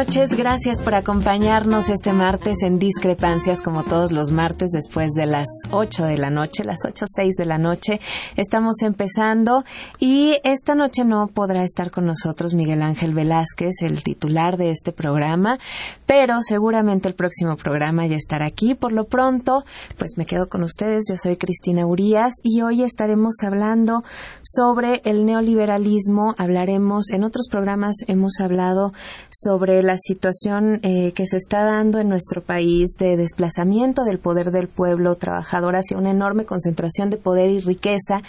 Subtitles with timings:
[0.00, 0.30] Noches.
[0.34, 6.04] Gracias por acompañarnos este martes en Discrepancias, como todos los martes, después de las 8
[6.04, 8.00] de la noche, las 8 6 de la noche.
[8.34, 9.62] Estamos empezando
[9.98, 14.92] y esta noche no podrá estar con nosotros Miguel Ángel Velázquez, el titular de este
[14.92, 15.58] programa,
[16.06, 18.74] pero seguramente el próximo programa ya estará aquí.
[18.74, 19.64] Por lo pronto,
[19.98, 21.08] pues me quedo con ustedes.
[21.10, 24.02] Yo soy Cristina Urias y hoy estaremos hablando
[24.52, 26.34] sobre el neoliberalismo.
[26.36, 28.92] Hablaremos, en otros programas hemos hablado
[29.30, 34.50] sobre la situación eh, que se está dando en nuestro país de desplazamiento del poder
[34.50, 38.22] del pueblo trabajador hacia una enorme concentración de poder y riqueza,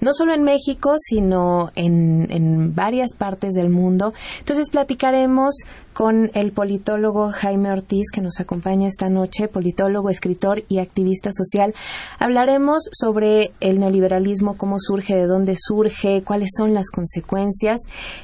[0.00, 4.12] no solo en México, sino en, en varias partes del mundo.
[4.40, 5.54] Entonces platicaremos
[5.92, 11.74] con el politólogo Jaime Ortiz, que nos acompaña esta noche, politólogo, escritor y activista social.
[12.18, 17.80] Hablaremos sobre el neoliberalismo, cómo surge, de dónde surge, cuáles son las consecuencias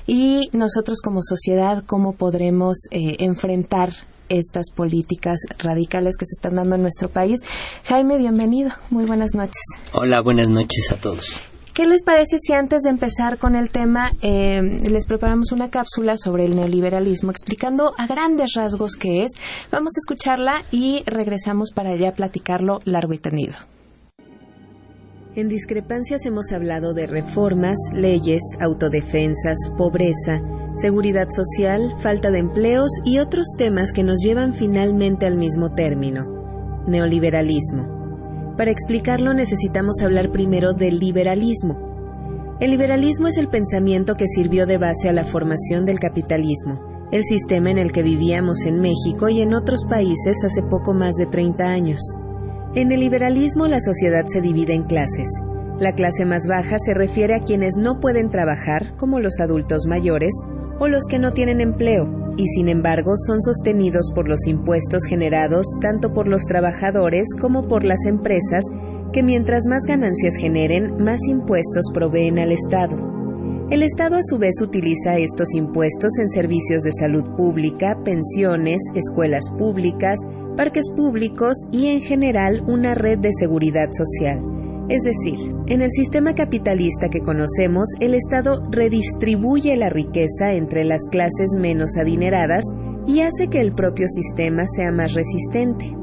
[0.06, 3.92] y nosotros como sociedad, cómo podremos eh, enfrentar
[4.28, 7.40] estas políticas radicales que se están dando en nuestro país.
[7.84, 8.70] Jaime, bienvenido.
[8.90, 9.62] Muy buenas noches.
[9.92, 11.40] Hola, buenas noches a todos.
[11.78, 16.16] ¿Qué les parece si antes de empezar con el tema eh, les preparamos una cápsula
[16.16, 19.30] sobre el neoliberalismo explicando a grandes rasgos qué es?
[19.70, 23.54] Vamos a escucharla y regresamos para ya platicarlo largo y tendido.
[25.36, 30.40] En discrepancias hemos hablado de reformas, leyes, autodefensas, pobreza,
[30.74, 36.24] seguridad social, falta de empleos y otros temas que nos llevan finalmente al mismo término,
[36.88, 37.97] neoliberalismo.
[38.58, 42.56] Para explicarlo necesitamos hablar primero del liberalismo.
[42.58, 47.22] El liberalismo es el pensamiento que sirvió de base a la formación del capitalismo, el
[47.22, 51.26] sistema en el que vivíamos en México y en otros países hace poco más de
[51.26, 52.00] 30 años.
[52.74, 55.28] En el liberalismo la sociedad se divide en clases.
[55.78, 60.32] La clase más baja se refiere a quienes no pueden trabajar, como los adultos mayores,
[60.78, 65.66] o los que no tienen empleo, y sin embargo son sostenidos por los impuestos generados
[65.80, 68.64] tanto por los trabajadores como por las empresas
[69.12, 72.96] que mientras más ganancias generen, más impuestos proveen al Estado.
[73.70, 79.50] El Estado a su vez utiliza estos impuestos en servicios de salud pública, pensiones, escuelas
[79.58, 80.16] públicas,
[80.56, 84.57] parques públicos y en general una red de seguridad social.
[84.88, 91.08] Es decir, en el sistema capitalista que conocemos, el Estado redistribuye la riqueza entre las
[91.10, 92.64] clases menos adineradas
[93.06, 95.94] y hace que el propio sistema sea más resistente.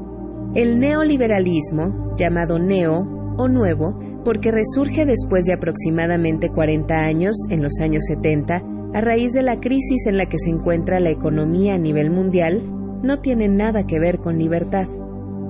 [0.54, 7.80] El neoliberalismo, llamado neo o nuevo, porque resurge después de aproximadamente 40 años, en los
[7.80, 8.62] años 70,
[8.94, 12.62] a raíz de la crisis en la que se encuentra la economía a nivel mundial,
[13.02, 14.86] no tiene nada que ver con libertad.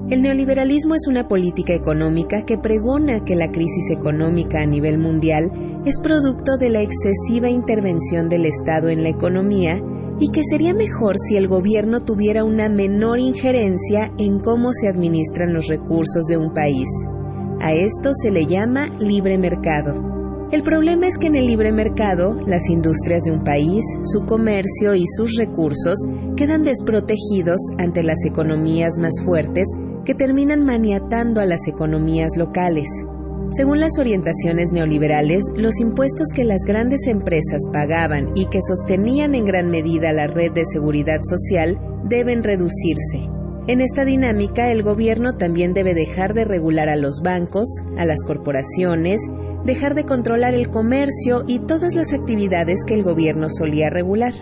[0.08, 5.50] El neoliberalismo es una política económica que pregona que la crisis económica a nivel mundial
[5.84, 9.82] es producto de la excesiva intervención del Estado en la economía
[10.20, 15.52] y que sería mejor si el gobierno tuviera una menor injerencia en cómo se administran
[15.52, 16.86] los recursos de un país.
[17.60, 20.48] A esto se le llama libre mercado.
[20.52, 24.94] El problema es que en el libre mercado, las industrias de un país, su comercio
[24.94, 25.98] y sus recursos
[26.36, 29.66] quedan desprotegidos ante las economías más fuertes
[30.06, 32.88] que terminan maniatando a las economías locales.
[33.50, 39.44] Según las orientaciones neoliberales, los impuestos que las grandes empresas pagaban y que sostenían en
[39.44, 43.28] gran medida la red de seguridad social deben reducirse.
[43.68, 47.68] En esta dinámica, el gobierno también debe dejar de regular a los bancos,
[47.98, 49.20] a las corporaciones,
[49.64, 54.32] dejar de controlar el comercio y todas las actividades que el gobierno solía regular.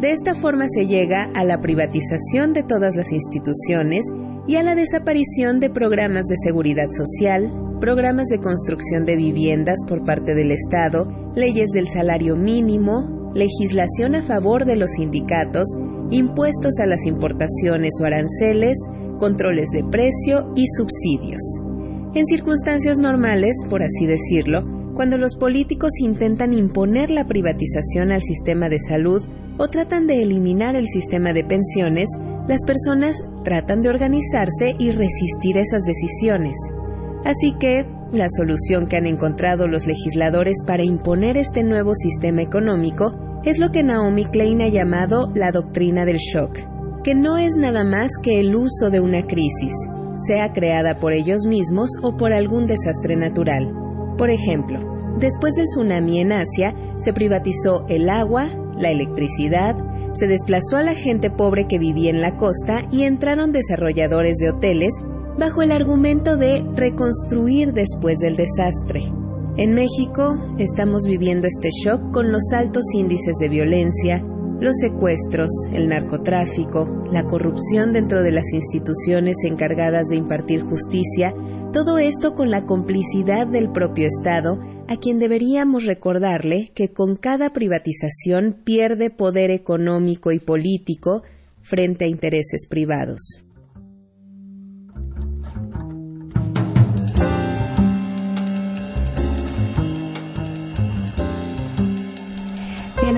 [0.00, 4.04] De esta forma se llega a la privatización de todas las instituciones
[4.48, 7.50] y a la desaparición de programas de seguridad social,
[7.80, 14.22] programas de construcción de viviendas por parte del Estado, leyes del salario mínimo, legislación a
[14.22, 15.76] favor de los sindicatos,
[16.10, 18.78] impuestos a las importaciones o aranceles,
[19.18, 21.42] controles de precio y subsidios.
[22.14, 24.64] En circunstancias normales, por así decirlo,
[24.94, 29.22] cuando los políticos intentan imponer la privatización al sistema de salud
[29.58, 32.08] o tratan de eliminar el sistema de pensiones,
[32.48, 36.56] las personas tratan de organizarse y resistir esas decisiones.
[37.24, 43.40] Así que, la solución que han encontrado los legisladores para imponer este nuevo sistema económico
[43.44, 46.58] es lo que Naomi Klein ha llamado la doctrina del shock,
[47.02, 49.72] que no es nada más que el uso de una crisis,
[50.26, 53.72] sea creada por ellos mismos o por algún desastre natural.
[54.16, 54.80] Por ejemplo,
[55.18, 58.48] después del tsunami en Asia, se privatizó el agua,
[58.78, 59.76] la electricidad,
[60.14, 64.50] se desplazó a la gente pobre que vivía en la costa y entraron desarrolladores de
[64.50, 64.92] hoteles
[65.38, 69.12] bajo el argumento de reconstruir después del desastre.
[69.58, 74.22] En México estamos viviendo este shock con los altos índices de violencia,
[74.60, 81.34] los secuestros, el narcotráfico, la corrupción dentro de las instituciones encargadas de impartir justicia,
[81.72, 84.58] todo esto con la complicidad del propio Estado,
[84.88, 91.22] a quien deberíamos recordarle que con cada privatización pierde poder económico y político
[91.60, 93.45] frente a intereses privados.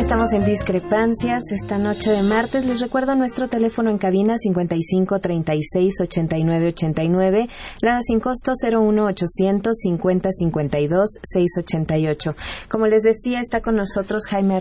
[0.09, 2.65] Estamos en discrepancias esta noche de martes.
[2.65, 7.49] Les recuerdo nuestro teléfono en cabina 55 36 89 89,
[7.83, 12.35] la sin costo 01 800 50 52 688.
[12.71, 14.61] Como les decía, está con nosotros Jaime,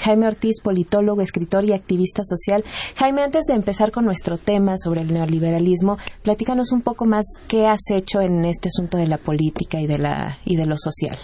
[0.00, 2.64] Jaime Ortiz, politólogo, escritor y activista social.
[2.94, 7.66] Jaime, antes de empezar con nuestro tema sobre el neoliberalismo, platícanos un poco más qué
[7.66, 11.18] has hecho en este asunto de la política y de la y de lo social.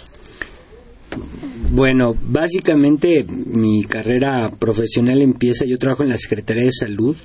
[1.71, 7.15] Bueno, básicamente mi carrera profesional empieza, yo trabajo en la Secretaría de Salud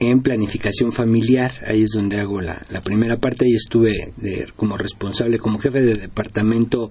[0.00, 4.12] en planificación familiar, ahí es donde hago la, primera parte y estuve
[4.56, 6.90] como responsable, como jefe de departamento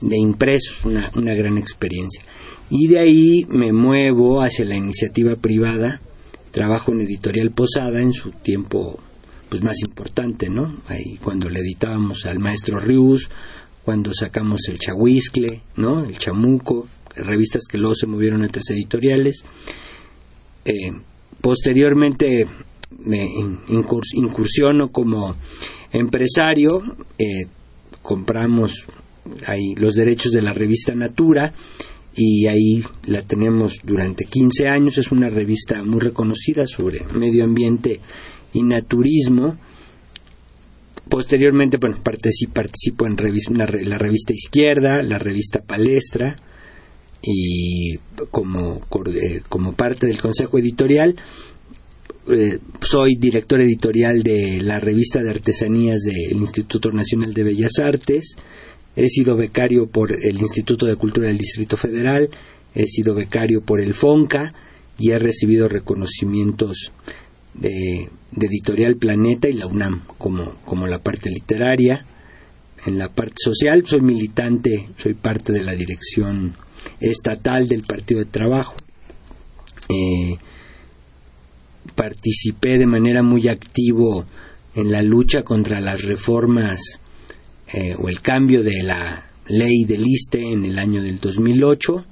[0.00, 2.22] de impresos, una, una gran experiencia.
[2.70, 6.00] Y de ahí me muevo hacia la iniciativa privada,
[6.50, 8.98] trabajo en Editorial Posada en su tiempo
[9.48, 10.76] pues más importante, ¿no?
[10.88, 13.30] Ahí cuando le editábamos al maestro Rius,
[13.88, 16.04] cuando sacamos el Chahuiscle, ¿no?
[16.04, 16.86] el Chamuco,
[17.16, 19.42] revistas que luego se movieron a otras editoriales.
[20.66, 20.92] Eh,
[21.40, 22.46] posteriormente
[22.98, 23.30] me
[24.12, 25.34] incursiono como
[25.90, 26.82] empresario,
[27.18, 27.46] eh,
[28.02, 28.84] compramos
[29.46, 31.54] ahí los derechos de la revista Natura
[32.14, 38.00] y ahí la tenemos durante 15 años, es una revista muy reconocida sobre medio ambiente
[38.52, 39.56] y naturismo
[41.08, 43.16] Posteriormente, bueno, participo, en
[43.56, 46.36] la, revista Izquierda, la revista Palestra,
[47.22, 47.96] y
[48.30, 48.80] como,
[49.48, 51.16] como parte del consejo editorial,
[52.30, 58.36] eh, soy director editorial de la revista de artesanías del Instituto Nacional de Bellas Artes,
[58.94, 62.28] he sido becario por el Instituto de Cultura del Distrito Federal,
[62.74, 64.52] he sido becario por el FONCA
[64.98, 66.92] y he recibido reconocimientos
[67.54, 68.08] de,
[68.40, 72.04] Editorial Planeta y la UNAM como, como la parte literaria.
[72.86, 76.56] En la parte social soy militante, soy parte de la dirección
[77.00, 78.74] estatal del Partido de Trabajo.
[79.88, 80.36] Eh,
[81.94, 84.24] participé de manera muy activo
[84.74, 87.00] en la lucha contra las reformas
[87.72, 92.04] eh, o el cambio de la ley del ISTE en el año del 2008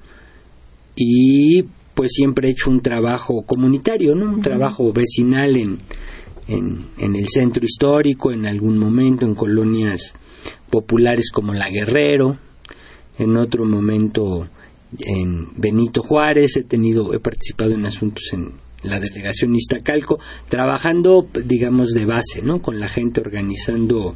[0.96, 1.64] y
[1.96, 4.26] pues siempre he hecho un trabajo comunitario, ¿no?
[4.26, 5.78] Un trabajo vecinal en,
[6.46, 10.12] en, el centro histórico, en algún momento en colonias
[10.68, 12.36] populares como La Guerrero,
[13.18, 14.46] en otro momento
[15.00, 20.18] en Benito Juárez, he tenido, he participado en asuntos en la delegación Iztacalco,
[20.50, 22.60] trabajando, digamos, de base, ¿no?
[22.60, 24.14] Con la gente organizando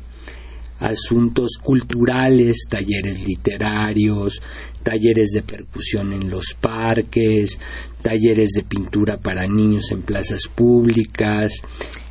[0.81, 4.41] asuntos culturales, talleres literarios,
[4.83, 7.59] talleres de percusión en los parques,
[8.03, 11.53] talleres de pintura para niños en plazas públicas.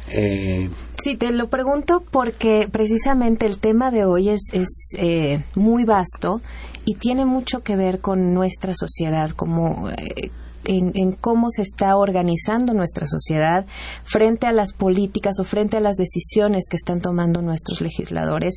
[0.10, 0.70] Eh,
[1.02, 6.42] Sí, te lo pregunto porque precisamente el tema de hoy es, es eh, muy vasto
[6.84, 10.30] y tiene mucho que ver con nuestra sociedad, como eh,
[10.66, 13.66] en, cómo se está organizando nuestra sociedad
[14.04, 18.56] frente a las políticas o frente a las decisiones que están tomando nuestros legisladores.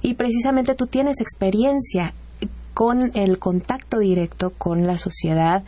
[0.00, 2.14] Y precisamente tú tienes experiencia
[2.82, 5.62] con el contacto directo con la sociedad,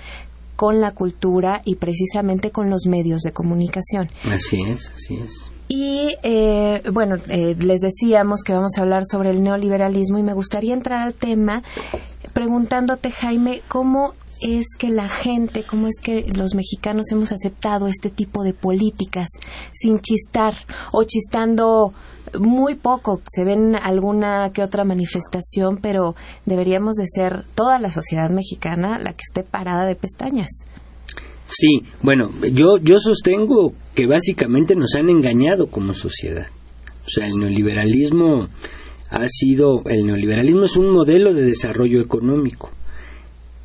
[0.57, 4.09] con la cultura y precisamente con los medios de comunicación.
[4.25, 5.47] Así es, así es.
[5.69, 10.35] Y eh, bueno, eh, les decíamos que vamos a hablar sobre el neoliberalismo y me
[10.35, 11.63] gustaría entrar al tema
[12.33, 18.11] preguntándote, Jaime, cómo es que la gente, cómo es que los mexicanos hemos aceptado este
[18.11, 19.29] tipo de políticas
[19.71, 20.55] sin chistar
[20.91, 21.93] o chistando
[22.39, 23.21] muy poco.
[23.29, 26.15] Se ven alguna que otra manifestación, pero
[26.47, 30.65] deberíamos de ser toda la sociedad mexicana la que esté parada de pestañas.
[31.47, 36.47] Sí, bueno, yo, yo sostengo que básicamente nos han engañado como sociedad.
[37.07, 38.49] O sea, el neoliberalismo
[39.11, 42.71] ha sido, el neoliberalismo es un modelo de desarrollo económico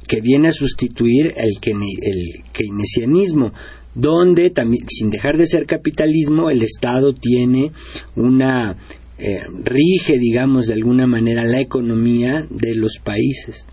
[0.08, 3.54] que viene a sustituir el, el keynesianismo,
[4.00, 7.72] donde también, sin dejar de ser capitalismo, el Estado tiene
[8.16, 8.78] una
[9.18, 13.66] eh, rige, digamos, de alguna manera la economía de los países.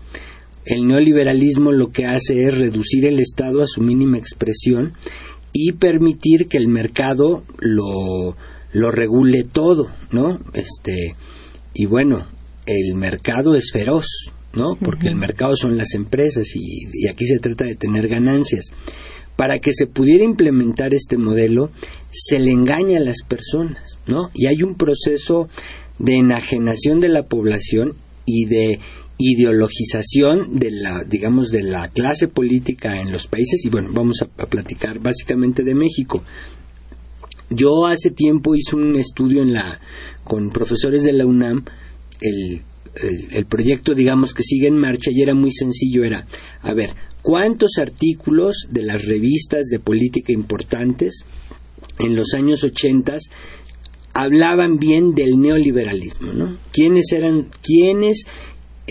[0.65, 4.93] El neoliberalismo lo que hace es reducir el Estado a su mínima expresión
[5.53, 8.35] y permitir que el mercado lo,
[8.73, 10.39] lo regule todo, ¿no?
[10.53, 11.15] Este,
[11.73, 12.27] y bueno,
[12.65, 14.07] el mercado es feroz,
[14.53, 14.75] ¿no?
[14.75, 18.65] Porque el mercado son las empresas y, aquí se trata de tener ganancias.
[19.37, 21.71] Para que se pudiera implementar este modelo,
[22.11, 24.29] se le engaña a las personas, ¿no?
[24.33, 25.47] Y hay un proceso
[25.99, 28.79] de enajenación de la población y de
[29.19, 34.27] ideologización de la digamos de la clase política en los países y bueno vamos a,
[34.45, 36.23] platicar básicamente de México
[37.49, 39.79] yo hace tiempo hice un estudio en la
[40.23, 41.65] con profesores de la UNAM
[42.21, 42.61] el
[43.03, 46.25] el, proyecto, digamos, que sigue en marcha y era muy sencillo, era,
[46.61, 51.25] a ver, ¿cuántos artículos de las revistas de política importantes
[51.99, 53.17] en los años 80
[54.13, 56.57] hablaban bien del neoliberalismo, ¿no?
[56.71, 58.25] ¿Quiénes eran, quiénes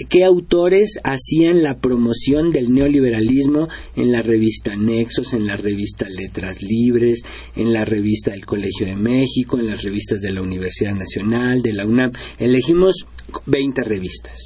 [0.04, 6.60] qué autores hacían la promoción del neoliberalismo en la revista Nexos, en la revista Letras
[6.60, 7.22] Libres,
[7.54, 11.72] en la revista del Colegio de México, en las revistas de la Universidad Nacional, de
[11.72, 12.12] la UNAM.
[12.38, 13.06] Elegimos
[13.46, 14.38] 20 revistas.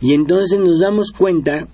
[0.00, 1.68] Y entonces nos damos cuenta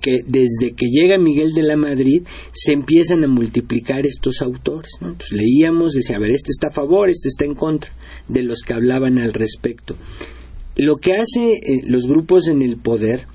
[0.00, 4.92] que desde que llega Miguel de la Madrid se empiezan a multiplicar estos autores.
[5.00, 7.92] Entonces leíamos, decía, a ver, este está a favor, este está en contra,
[8.28, 9.96] de los que hablaban al respecto.
[10.76, 13.26] Lo que hace eh, los grupos en el poder,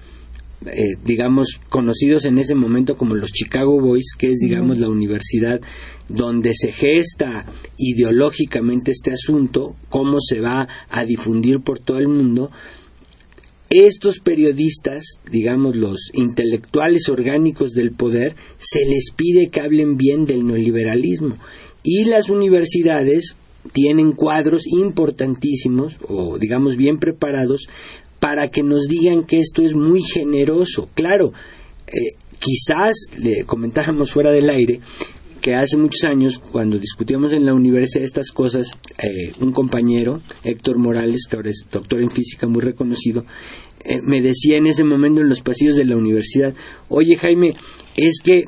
[0.65, 5.61] eh, digamos, conocidos en ese momento como los Chicago Boys, que es, digamos, la universidad
[6.09, 7.45] donde se gesta
[7.77, 12.51] ideológicamente este asunto, cómo se va a difundir por todo el mundo,
[13.69, 20.45] estos periodistas, digamos los intelectuales orgánicos del poder, se les pide que hablen bien del
[20.45, 21.35] neoliberalismo.
[21.83, 23.35] Y las universidades
[23.73, 27.67] tienen cuadros importantísimos o digamos bien preparados
[28.19, 30.89] para que nos digan que esto es muy generoso.
[30.95, 31.33] Claro,
[31.87, 34.79] eh, quizás le comentábamos fuera del aire
[35.41, 40.79] que hace muchos años, cuando discutíamos en la universidad estas cosas, eh, un compañero, Héctor
[40.79, 43.25] Morales, que ahora es doctor en física muy reconocido,
[43.83, 46.55] eh, me decía en ese momento en los pasillos de la universidad,
[46.89, 47.53] oye Jaime,
[47.95, 48.45] es que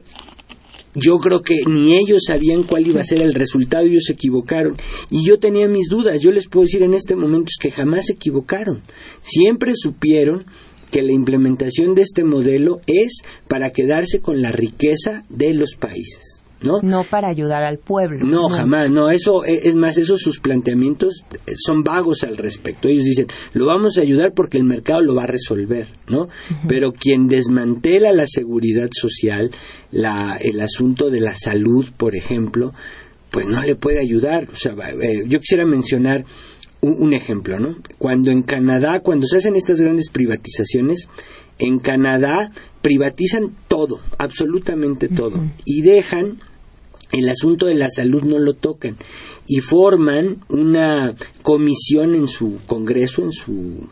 [0.99, 4.75] yo creo que ni ellos sabían cuál iba a ser el resultado, ellos se equivocaron.
[5.11, 8.13] Y yo tenía mis dudas, yo les puedo decir en este momento que jamás se
[8.13, 8.81] equivocaron.
[9.21, 10.45] Siempre supieron
[10.91, 16.36] que la implementación de este modelo es para quedarse con la riqueza de los países.
[16.61, 16.79] ¿No?
[16.81, 18.25] No para ayudar al pueblo.
[18.25, 22.87] No, jamás, no, eso e, es más, esos sus planteamientos eh, son vagos al respecto.
[22.87, 26.29] Ellos dicen, lo vamos a ayudar porque el mercado lo va a resolver, ¿no?
[26.67, 29.51] Pero quien desmantela la seguridad social,
[29.91, 32.73] la, el asunto de la salud, por ejemplo,
[33.31, 34.47] pues no le puede ayudar.
[34.51, 36.25] O sea, eh, yo quisiera mencionar
[36.81, 37.75] un, ejemplo, ¿no?
[37.97, 41.07] Cuando en Canadá, cuando se hacen estas grandes privatizaciones,
[41.59, 46.39] en Canadá privatizan todo, absolutamente todo, y dejan
[47.11, 48.97] el asunto de la salud no lo tocan.
[49.47, 53.89] Y forman una comisión en su congreso, en su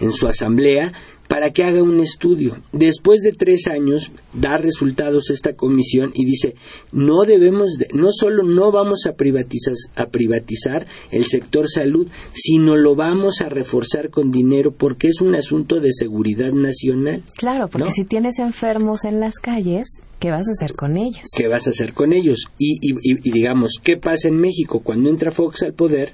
[0.00, 0.92] en su asamblea
[1.30, 2.56] para que haga un estudio.
[2.72, 6.56] Después de tres años da resultados esta comisión y dice
[6.90, 12.96] no debemos, no solo no vamos a privatizar, a privatizar el sector salud, sino lo
[12.96, 17.22] vamos a reforzar con dinero porque es un asunto de seguridad nacional.
[17.36, 19.86] Claro, porque si tienes enfermos en las calles,
[20.18, 21.22] ¿qué vas a hacer con ellos?
[21.36, 22.48] ¿Qué vas a hacer con ellos?
[22.58, 24.80] Y, y digamos, ¿qué pasa en México?
[24.80, 26.12] Cuando entra Fox al poder,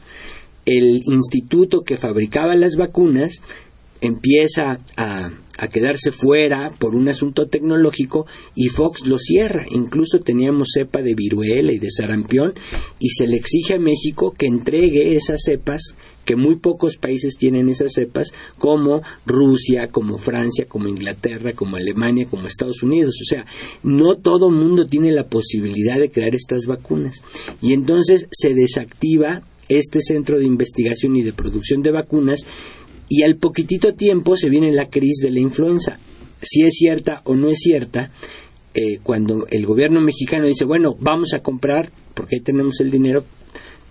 [0.67, 3.41] el instituto que fabricaba las vacunas
[4.07, 5.31] empieza a,
[5.73, 9.65] quedarse fuera por un asunto tecnológico y Fox lo cierra.
[9.71, 12.53] Incluso teníamos cepa de viruela y de sarampión
[12.99, 15.95] y se le exige a México que entregue esas cepas
[16.27, 22.27] que muy pocos países tienen esas cepas, como Rusia, como Francia, como Inglaterra, como Alemania,
[22.29, 23.15] como Estados Unidos.
[23.23, 23.47] O sea,
[23.85, 27.23] no todo mundo tiene la posibilidad de crear estas vacunas.
[27.63, 32.45] Y entonces se desactiva este centro de investigación y de producción de vacunas
[33.09, 35.99] y al poquitito tiempo se viene la crisis de la influenza.
[36.43, 38.11] Si es cierta o no es cierta,
[38.75, 43.25] eh, cuando el gobierno mexicano dice, bueno, vamos a comprar, porque ahí tenemos el dinero,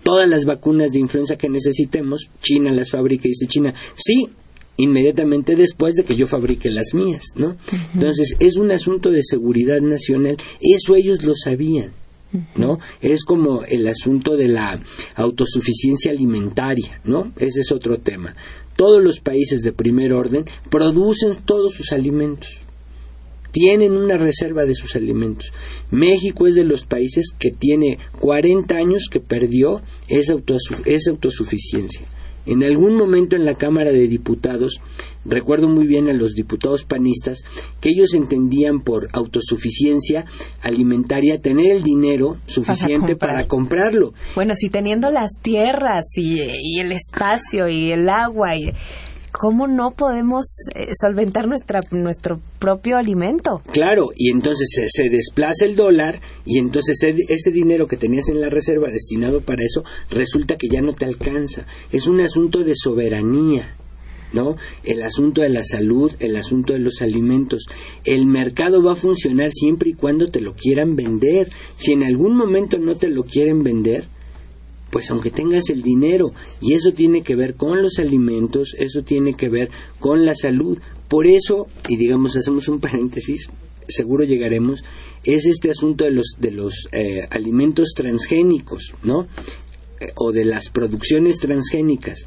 [0.02, 4.28] todas las vacunas de influenza que necesitemos, China las fabrica y dice China, sí,
[4.76, 7.56] inmediatamente después de que yo fabrique las mías, ¿no?
[7.94, 11.92] Entonces, es un asunto de seguridad nacional, eso ellos lo sabían.
[12.56, 12.78] ¿No?
[13.00, 14.80] Es como el asunto de la
[15.14, 17.32] autosuficiencia alimentaria, ¿no?
[17.36, 18.34] Ese es otro tema
[18.76, 22.60] todos los países de primer orden producen todos sus alimentos.
[23.50, 25.50] Tienen una reserva de sus alimentos.
[25.90, 32.02] México es de los países que tiene 40 años que perdió esa, autosuficiencia.
[32.46, 34.80] En algún momento en la Cámara de Diputados,
[35.24, 37.42] recuerdo muy bien a los diputados panistas,
[37.80, 40.24] que ellos entendían por autosuficiencia
[40.62, 44.14] alimentaria tener el dinero suficiente para, comprarlo.
[44.34, 48.72] Bueno, si teniendo las tierras y, y el espacio y el agua y
[49.38, 53.62] ¿cómo no podemos eh, solventar nuestra, nuestro propio alimento?
[53.72, 58.48] Claro, y entonces se, desplaza el dólar y entonces ese, dinero que tenías en la
[58.48, 61.66] reserva destinado para eso resulta que ya no te alcanza.
[61.92, 63.74] Es un asunto de soberanía.
[64.32, 64.56] ¿no?
[64.84, 67.66] El asunto de la salud, el asunto de los alimentos.
[68.04, 71.48] El mercado va a funcionar siempre y cuando te lo quieran vender.
[71.76, 74.08] Si en algún momento no te lo quieren vender,
[74.90, 79.34] pues aunque tengas el dinero, y eso tiene que ver con los alimentos, eso tiene
[79.34, 80.78] que ver con la salud.
[81.08, 83.48] Por eso, y digamos, hacemos un paréntesis,
[83.88, 84.84] seguro llegaremos,
[85.24, 89.26] es este asunto de los, de los eh, alimentos transgénicos, ¿no?
[90.00, 92.24] Eh, o de las producciones transgénicas.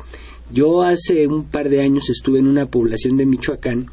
[0.52, 3.88] Yo hace un par de años estuve en una población de Michoacán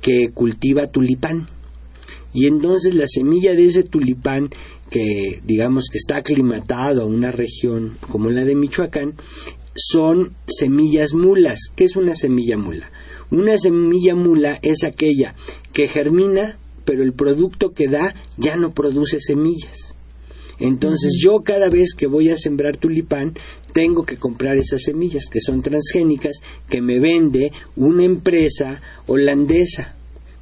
[0.00, 1.46] que cultiva tulipán.
[2.32, 4.50] Y entonces la semilla de ese tulipán
[4.90, 9.14] que digamos que está aclimatado a una región como la de Michoacán,
[9.74, 11.70] son semillas mulas.
[11.74, 12.90] ¿Qué es una semilla mula?
[13.30, 15.34] Una semilla mula es aquella
[15.72, 19.94] que germina, pero el producto que da ya no produce semillas.
[20.58, 23.34] Entonces yo cada vez que voy a sembrar tulipán
[23.72, 26.38] tengo que comprar esas semillas que son transgénicas
[26.70, 29.94] que me vende una empresa holandesa.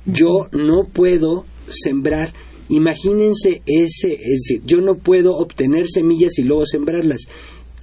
[0.06, 2.32] Yo no puedo sembrar
[2.68, 7.26] Imagínense ese, ese, yo no puedo obtener semillas y luego sembrarlas.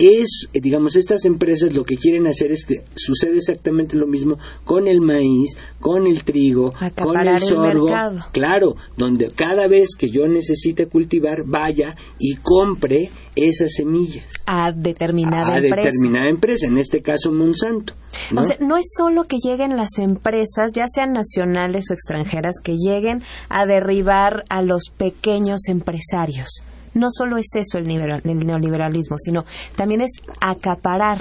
[0.01, 4.87] Es, digamos, estas empresas lo que quieren hacer es que sucede exactamente lo mismo con
[4.87, 7.87] el maíz, con el trigo, con el sorgo.
[8.31, 14.25] claro, donde cada vez que yo necesite cultivar, vaya y compre esas semillas.
[14.47, 15.75] A determinada a, empresa.
[15.75, 17.93] determinada empresa, en este caso Monsanto.
[18.31, 18.41] ¿no?
[18.41, 22.75] O sea, no es solo que lleguen las empresas, ya sean nacionales o extranjeras, que
[22.75, 26.63] lleguen a derribar a los pequeños empresarios.
[26.93, 31.19] No solo es eso el, neoliberalismo, sino también es acaparar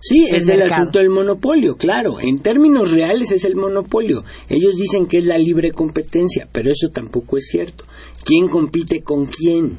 [0.00, 2.20] Sí, es el asunto del monopolio, claro.
[2.20, 4.24] En términos reales es el monopolio.
[4.48, 7.84] Ellos dicen que es la libre competencia, pero eso tampoco es cierto.
[8.24, 9.78] ¿Quién compite con quién?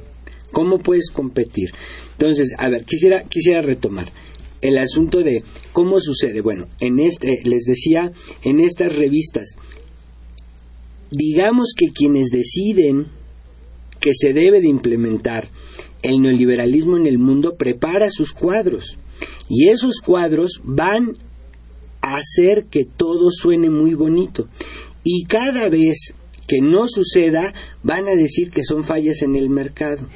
[0.52, 1.70] ¿Cómo puedes competir?
[2.14, 4.12] Entonces, a ver, quisiera, quisiera retomar
[4.62, 6.42] el asunto de cómo sucede.
[6.42, 8.12] Bueno, en este, les decía,
[8.44, 9.56] en estas revistas,
[11.12, 13.08] digamos que quienes deciden
[14.00, 15.50] que se debe de implementar
[16.02, 18.98] el neoliberalismo en el mundo prepara sus cuadros
[19.50, 21.14] y esos cuadros van
[22.02, 24.48] a hacer que todo suene muy bonito
[25.04, 26.14] y cada vez
[26.50, 30.10] que no suceda, van a decir que son fallas en el mercado.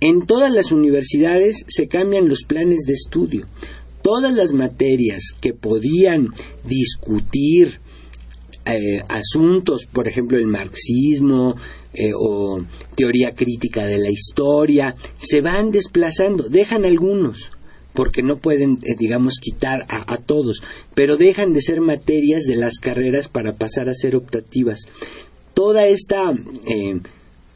[0.00, 3.46] En todas las universidades se cambian los planes de estudio.
[4.00, 6.32] Todas las materias que podían
[6.64, 7.80] discutir
[8.64, 11.56] eh, asuntos, por ejemplo, el marxismo
[11.96, 12.62] eh, o
[12.94, 17.50] teoría crítica de la historia, se van desplazando, dejan algunos,
[17.94, 20.62] porque no pueden, eh, digamos, quitar a, todos,
[20.94, 24.80] pero dejan de ser materias de las carreras para pasar a ser optativas.
[25.54, 26.34] Toda esta
[26.68, 27.00] eh,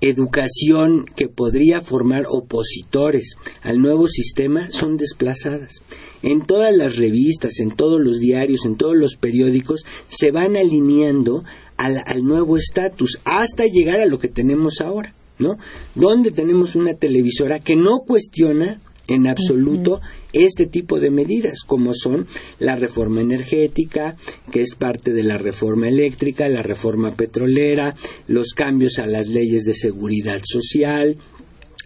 [0.00, 5.82] educación que podría formar opositores al nuevo sistema son desplazadas.
[6.22, 11.44] En todas las revistas, en todos los diarios, en todos los periódicos, se van alineando
[11.80, 15.56] al, al nuevo estatus hasta llegar a lo que tenemos ahora, ¿no?
[15.94, 20.00] Donde tenemos una televisora que no cuestiona en absoluto
[20.32, 22.26] este tipo de medidas, como son
[22.60, 24.16] la reforma energética,
[24.52, 27.96] que es parte de la reforma eléctrica, la reforma petrolera,
[28.28, 31.16] los cambios a las leyes de seguridad social,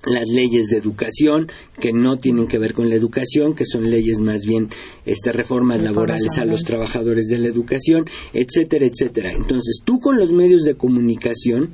[0.06, 1.48] las leyes de educación
[1.80, 4.68] que no tienen que ver con la educación, que son leyes más bien
[5.06, 9.32] este reformas laborales a los trabajadores de la educación, etcétera, etcétera.
[9.32, 11.70] Entonces, tú con los medios de comunicación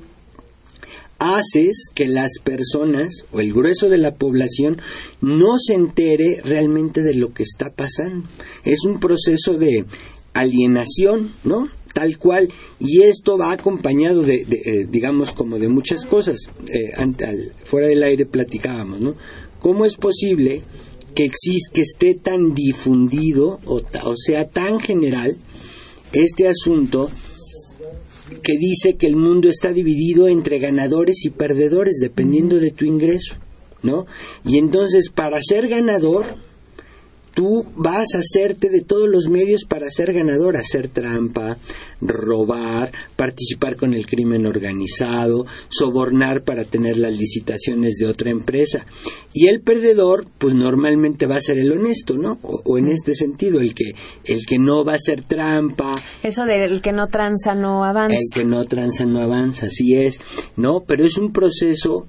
[1.19, 4.81] haces que las personas o el grueso de la población
[5.21, 8.27] no se entere realmente de lo que está pasando.
[8.65, 9.85] Es un proceso de
[10.33, 11.69] alienación, ¿no?
[11.93, 12.49] Tal cual,
[12.79, 16.49] y esto va acompañado de, eh, digamos, como de muchas cosas.
[16.69, 16.93] Eh,
[17.65, 19.15] fuera del aire platicábamos, ¿no?
[19.59, 20.63] ¿Cómo es posible
[21.15, 25.37] que, existe, que esté tan difundido o, o sea tan general
[26.13, 27.11] este asunto
[28.43, 33.35] que dice que el mundo está dividido entre ganadores y perdedores dependiendo de tu ingreso,
[33.83, 34.07] ¿no?
[34.45, 36.27] Y entonces para ser ganador
[37.41, 41.57] tú vas a hacerte de todos los medios para ser ganador, hacer trampa,
[42.03, 48.85] robar, participar con el crimen organizado, sobornar para tener las licitaciones de otra empresa.
[49.33, 52.39] Y el perdedor, pues normalmente va a ser el honesto, ¿no?
[52.43, 53.93] O, en este sentido, el que,
[54.27, 55.93] el que no va a hacer trampa.
[56.23, 58.19] Eso del que no tranza no avanza.
[58.19, 60.21] El que no tranza no avanza, así es,
[60.57, 60.81] ¿no?
[60.87, 62.07] Pero es un proceso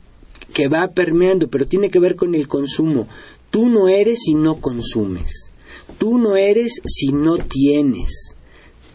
[0.53, 3.07] que va permeando, pero tiene que ver con el consumo.
[3.51, 5.51] Tú no eres si no consumes.
[5.99, 8.35] Tú no eres si no tienes.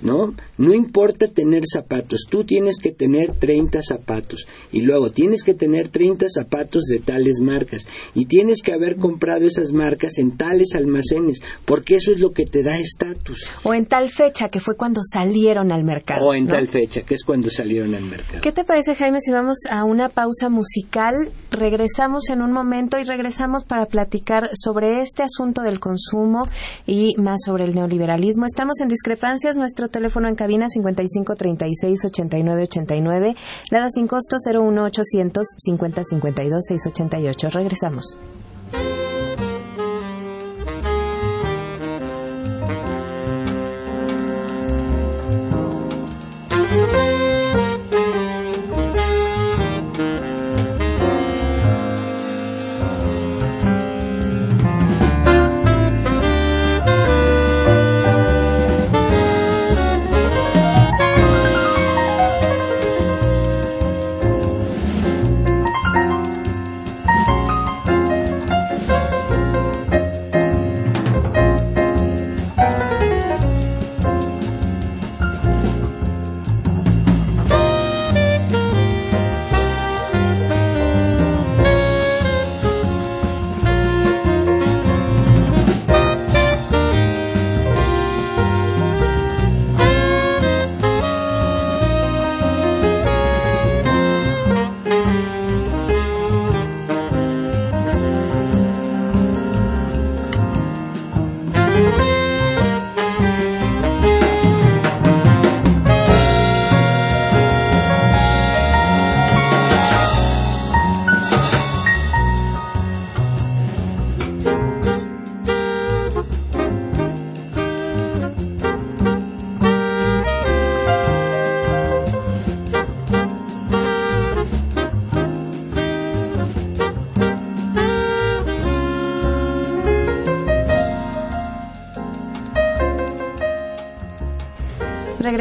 [0.03, 0.35] ¿no?
[0.59, 5.89] No importa tener zapatos, tú tienes que tener 30 zapatos y luego tienes que tener
[5.89, 11.43] 30 zapatos de tales marcas y tienes que haber comprado esas marcas en tales almacenes
[11.65, 13.47] porque eso es lo que te da estatus.
[13.65, 16.25] O en tal fecha que fue cuando salieron al mercado.
[16.25, 18.41] O en tal fecha que es cuando salieron al mercado.
[18.41, 21.31] ¿Qué te parece Jaime si vamos a una pausa musical?
[21.51, 26.45] Regresamos en un momento y regresamos para platicar sobre este asunto del consumo
[26.87, 28.47] y más sobre el neoliberalismo.
[28.47, 33.37] Estamos en discrepancias, nuestro teléfono en cabina 55 36 89 89,
[33.73, 37.51] Nada sin costo 01 800 50 52 688.
[37.51, 38.17] Regresamos.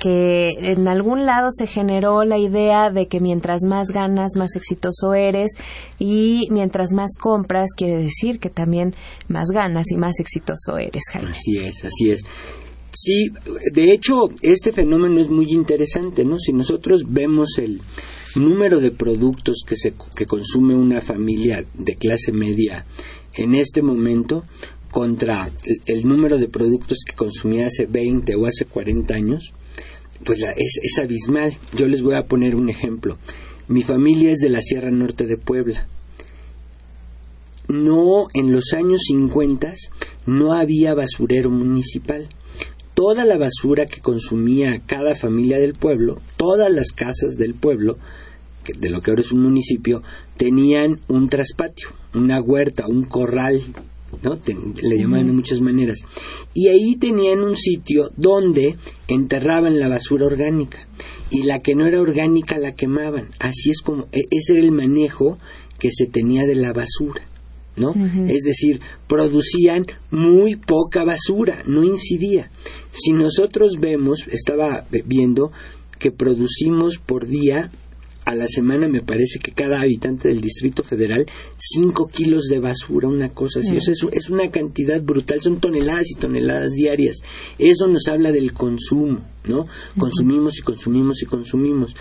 [0.00, 5.14] que en algún lado se generó la idea de que mientras más ganas, más exitoso
[5.14, 5.52] eres
[5.98, 8.94] y mientras más compras, quiere decir que también
[9.28, 11.30] más ganas y más exitoso eres, Jaime.
[11.30, 12.22] Así es, así es.
[12.92, 13.28] Sí,
[13.72, 16.38] de hecho, este fenómeno es muy interesante, ¿no?
[16.40, 17.80] Si nosotros vemos el
[18.34, 22.84] número de productos que, se, que consume una familia de clase media
[23.34, 24.44] en este momento
[24.90, 25.50] contra
[25.86, 29.52] el, número de productos que consumía hace 20 o hace 40 años,
[30.24, 31.56] pues es, es abismal.
[31.76, 33.18] Yo les voy a poner un ejemplo.
[33.68, 35.86] Mi familia es de la Sierra Norte de Puebla.
[37.68, 39.74] No, en los años 50
[40.26, 42.28] no había basurero municipal
[43.00, 47.96] toda la basura que consumía cada familia del pueblo, todas las casas del pueblo,
[48.76, 50.02] de lo que ahora es un municipio,
[50.36, 53.62] tenían un traspatio, una huerta, un corral,
[54.22, 54.38] ¿no?
[54.82, 55.98] le llamaban de muchas maneras.
[56.54, 58.76] Y ahí tenían un sitio donde
[59.08, 60.78] enterraban la basura orgánica
[61.30, 63.28] y la que no era orgánica la quemaban.
[63.38, 65.38] Así es como, e, ese era el manejo
[65.78, 67.22] que se tenía de la basura.
[67.76, 67.94] ¿no?
[68.28, 72.50] Es decir, producían muy poca basura, no incidía.
[72.90, 75.50] Si nosotros vemos, estaba viendo
[75.98, 77.70] que producimos por día
[78.24, 83.08] a la semana me parece que cada habitante del Distrito Federal 5 kilos de basura,
[83.08, 83.76] una cosa así.
[83.76, 87.18] es, es, una cantidad brutal, son toneladas y toneladas diarias.
[87.58, 89.66] Eso nos habla del consumo, ¿no?
[89.98, 91.96] Consumimos y consumimos y consumimos.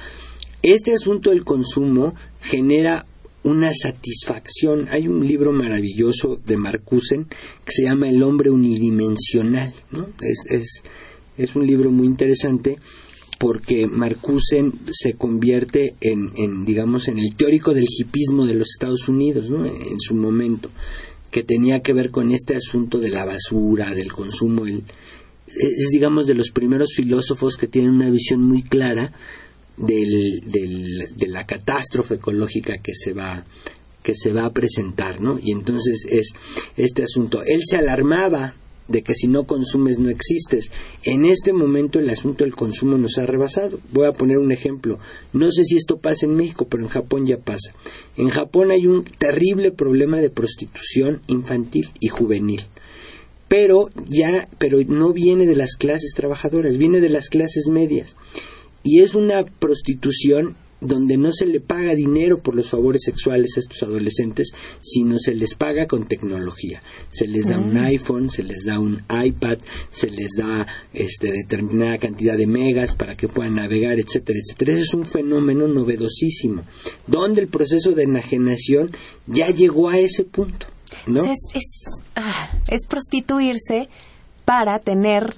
[0.62, 3.06] Este asunto del consumo genera
[3.44, 4.88] una satisfacción.
[4.90, 7.28] Hay un libro maravilloso de Marcusen
[7.66, 9.74] que se llama El hombre unidimensional.
[9.92, 10.08] ¿no?
[10.22, 10.84] Es, es,
[11.38, 12.78] es un libro muy interesante
[13.40, 19.08] porque Marcusen se convierte en, en, digamos, en el teórico del hipismo de los Estados
[19.08, 19.66] Unidos, ¿no?
[19.66, 20.70] En su momento,
[21.32, 24.68] que tenía que ver con este asunto de la basura, del consumo.
[24.68, 29.14] es, digamos, de los primeros filósofos que tienen una visión muy clara
[29.78, 33.46] del, de la catástrofe ecológica que se va
[34.04, 35.40] que se va a presentar, ¿no?
[35.42, 36.32] Y entonces es
[36.78, 37.42] este asunto.
[37.46, 38.56] Él se alarmaba
[38.90, 40.72] de que si no consumes no existes.
[41.04, 43.80] En este momento el asunto del consumo nos ha rebasado.
[43.92, 45.00] Voy a poner un ejemplo.
[45.32, 47.74] No sé si esto pasa en México, pero en Japón ya pasa.
[48.18, 52.64] En Japón hay un terrible problema de prostitución infantil y juvenil.
[53.48, 58.16] Pero ya, pero no viene de las clases trabajadoras, viene de las clases medias
[58.84, 63.60] y es una prostitución donde no se le paga dinero por los favores sexuales a
[63.60, 66.82] estos adolescentes, sino se les paga con tecnología.
[67.10, 67.86] Se les da un mm.
[67.86, 69.58] iPhone, se les da un iPad,
[69.92, 74.74] se les da este, determinada cantidad de megas para que puedan navegar, etcétera, etcétera.
[74.74, 76.64] Ese es un fenómeno novedosísimo,
[77.08, 78.92] donde el proceso de enajenación
[79.28, 80.68] ya llegó a ese punto.
[81.06, 81.24] ¿no?
[81.24, 81.40] es,
[82.16, 83.90] ah, es prostituirse
[84.46, 85.36] para tener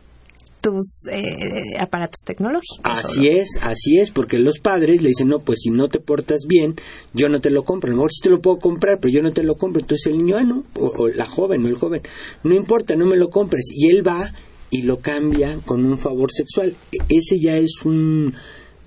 [0.62, 2.80] tus eh, aparatos tecnológicos.
[2.84, 6.46] Así es, así es, porque los padres le dicen, no, pues si no te portas
[6.48, 6.76] bien,
[7.14, 7.90] yo no te lo compro.
[7.90, 9.82] A lo mejor sí te lo puedo comprar, pero yo no te lo compro.
[9.82, 12.02] Entonces el niño, ah, no, o, la joven o el joven,
[12.44, 13.70] no importa, no me lo compres.
[13.74, 14.32] Y él va
[14.70, 16.76] y lo cambia con un favor sexual.
[16.92, 18.34] E, ese ya es un,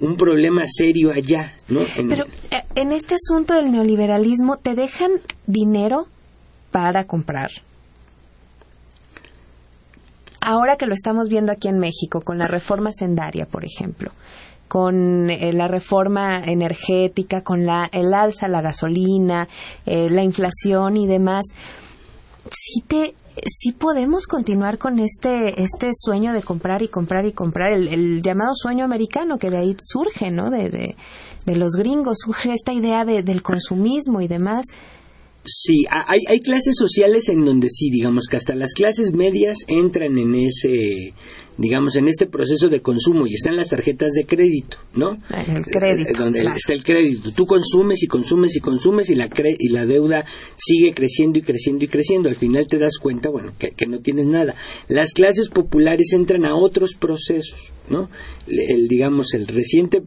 [0.01, 1.81] un problema serio allá, ¿no?
[2.09, 5.11] pero eh, en este asunto del neoliberalismo, ¿te dejan
[5.47, 6.07] dinero
[6.71, 7.51] para comprar?
[10.45, 14.13] Ahora que lo estamos viendo aquí en México, con la reforma sendaria, por ejemplo,
[14.69, 19.49] con eh, la reforma energética, con la, el alza la gasolina,
[19.87, 21.45] eh, la inflación y demás,
[22.51, 23.15] sí te
[23.47, 28.53] sí podemos continuar con este este sueño de comprar y comprar y comprar el, llamado
[28.55, 30.97] sueño americano que de ahí surge no de, de,
[31.45, 34.67] de los gringos surge esta idea de, del consumismo y demás
[35.45, 40.17] Sí, hay, hay clases sociales en donde sí, digamos que hasta las clases medias entran
[40.17, 41.13] en ese,
[41.59, 45.19] digamos, en este proceso de consumo y están las tarjetas de crédito, ¿no?
[45.31, 46.11] El crédito.
[46.11, 47.31] Eh, donde está el crédito.
[47.33, 49.29] Tú consumes y consumes y consumes y la,
[49.59, 50.25] y la deuda
[50.57, 52.31] sigue creciendo y creciendo y creciendo.
[52.31, 54.55] Al final te das cuenta, bueno, que, que no tienes nada.
[54.89, 58.09] Las clases populares entran a otros procesos, ¿no?
[58.47, 60.03] El, digamos, el reciente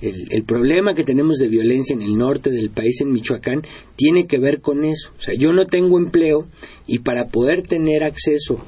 [0.00, 3.62] el, problema que tenemos de violencia en el norte del país, en Michoacán,
[3.96, 5.12] tiene que ver con eso.
[5.18, 6.46] O sea, yo no tengo empleo
[6.86, 8.60] y para poder tener acceso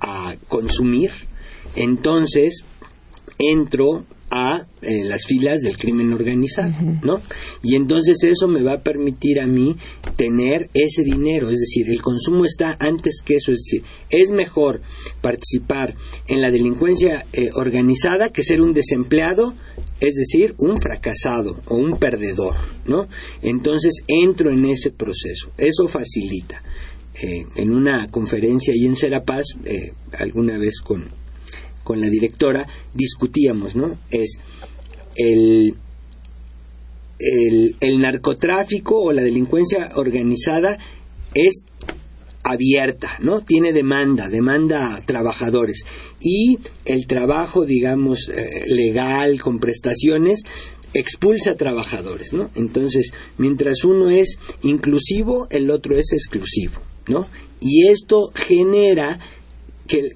[0.00, 1.10] a consumir,
[1.76, 2.64] entonces
[3.38, 7.20] entro a eh, las filas del crimen organizado, ¿no?
[7.62, 9.76] Y entonces eso me va a permitir a mí
[10.16, 14.80] tener ese dinero, es decir, el consumo está antes que eso, es decir, es mejor
[15.20, 15.94] participar
[16.28, 19.54] en la delincuencia eh, organizada que ser un desempleado,
[20.02, 23.06] es decir, un fracasado o un perdedor, ¿no?
[23.40, 26.62] Entonces entro en ese proceso, eso facilita.
[27.14, 29.44] Eh, en una conferencia y en Serapaz,
[30.12, 31.08] alguna vez con
[31.84, 33.98] con la directora discutíamos, ¿no?
[34.10, 34.38] Es
[35.16, 35.74] el,
[37.18, 40.78] el, narcotráfico o la delincuencia organizada
[41.34, 41.64] es
[42.52, 43.40] abierta, ¿no?
[43.40, 45.84] Tiene demanda, demanda a trabajadores.
[46.20, 50.42] Y el trabajo, digamos, eh, legal, con prestaciones,
[50.94, 52.50] expulsa trabajadores, ¿no?
[52.54, 57.26] Entonces, mientras uno es inclusivo, el otro es exclusivo, ¿no?
[57.60, 59.18] Y esto genera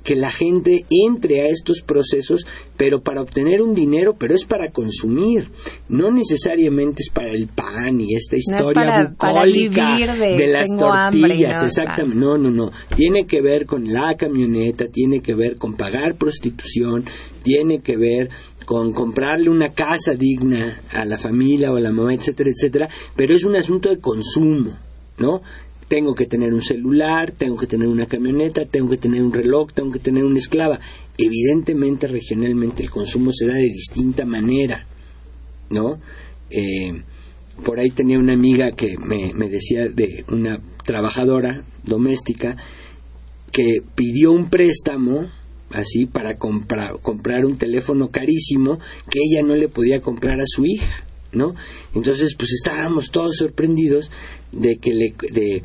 [0.03, 4.71] que, la gente entre a estos procesos, pero para obtener un dinero, pero es para
[4.71, 5.51] consumir,
[5.89, 12.39] no necesariamente es para el pan y esta historia bucólica de, las tortillas, exactamente, no,
[12.39, 17.05] no, no, tiene que ver con la camioneta, tiene que ver con pagar prostitución,
[17.43, 18.31] tiene que ver
[18.65, 23.35] con comprarle una casa digna a la familia o a la mamá, etcétera, etcétera, pero
[23.35, 24.73] es un asunto de consumo,
[25.19, 25.43] ¿no?
[25.89, 29.73] Tengo que tener un celular, tengo que tener una camioneta, tengo que tener un reloj,
[29.73, 30.81] tengo que tener una esclava.
[31.19, 34.87] Evidentemente, regionalmente el consumo se da de distinta manera,
[35.71, 35.99] ¿no?
[36.51, 37.03] Eh,
[37.65, 42.57] por ahí tenía una amiga que me, me decía de una trabajadora doméstica
[43.53, 45.31] que pidió un préstamo
[45.71, 48.79] así para comprar, comprar un teléfono carísimo
[49.11, 51.55] que ella no le podía comprar a su hija, ¿no?
[51.95, 54.11] Entonces, pues estábamos todos sorprendidos
[54.53, 55.63] de que le de,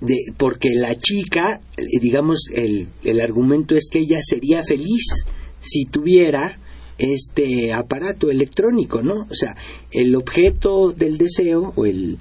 [0.00, 5.24] de porque la chica eh, digamos el, el argumento es que ella sería feliz
[5.60, 6.58] si tuviera
[6.98, 9.26] este aparato electrónico, ¿no?
[9.30, 9.56] O sea,
[9.92, 12.18] el objeto del deseo o el,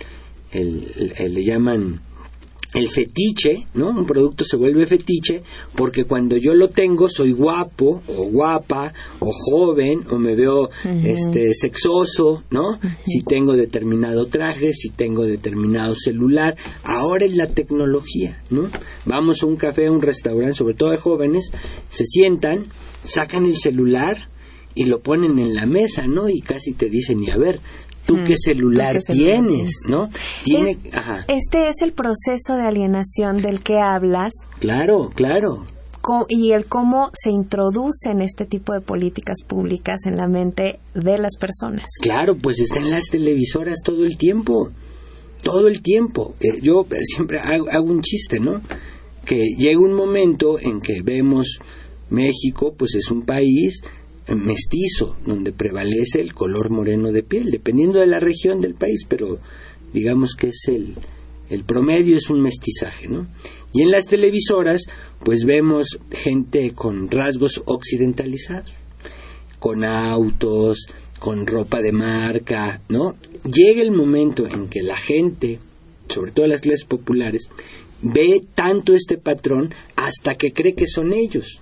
[0.52, 2.02] el, el le llaman
[2.74, 3.90] el fetiche, ¿no?
[3.90, 5.42] Un producto se vuelve fetiche
[5.76, 10.70] porque cuando yo lo tengo soy guapo o guapa o joven o me veo
[11.04, 12.80] este sexoso, ¿no?
[13.06, 18.70] Si tengo determinado traje, si tengo determinado celular, ahora es la tecnología, ¿no?
[19.06, 21.52] Vamos a un café, a un restaurante, sobre todo de jóvenes,
[21.90, 22.66] se sientan,
[23.04, 24.28] sacan el celular
[24.76, 26.30] y lo ponen en la mesa, ¿no?
[26.30, 27.60] Y casi te dicen, y a ver,
[28.08, 30.10] tú qué celular tienes, ¿no?
[30.44, 30.80] Tiene,
[31.28, 34.34] Este es el proceso de alienación del que hablas.
[34.60, 35.66] Claro, claro.
[36.30, 41.36] Y el cómo se introducen este tipo de políticas públicas en la mente de las
[41.38, 41.86] personas.
[42.02, 44.72] Claro, pues está en las televisoras todo el tiempo,
[45.44, 46.34] todo el tiempo.
[46.40, 48.62] Eh, yo siempre hago, hago un chiste, ¿no?
[49.26, 51.60] Que llega un momento en que vemos
[52.10, 53.82] México, pues es un país
[54.36, 59.40] mestizo, donde prevalece el color moreno de piel, dependiendo de la región del país, pero
[59.94, 60.96] digamos que es el,
[61.50, 63.28] el promedio es un mestizaje, ¿no?
[63.74, 64.84] Y en las televisoras,
[65.24, 68.72] pues vemos gente con rasgos occidentalizados,
[69.60, 70.88] con autos,
[71.20, 73.16] con ropa de marca, ¿no?
[73.44, 75.60] Llega el momento en que la gente,
[76.10, 77.50] sobre todo las clases populares,
[78.02, 81.62] ve tanto este patrón hasta que cree que son ellos.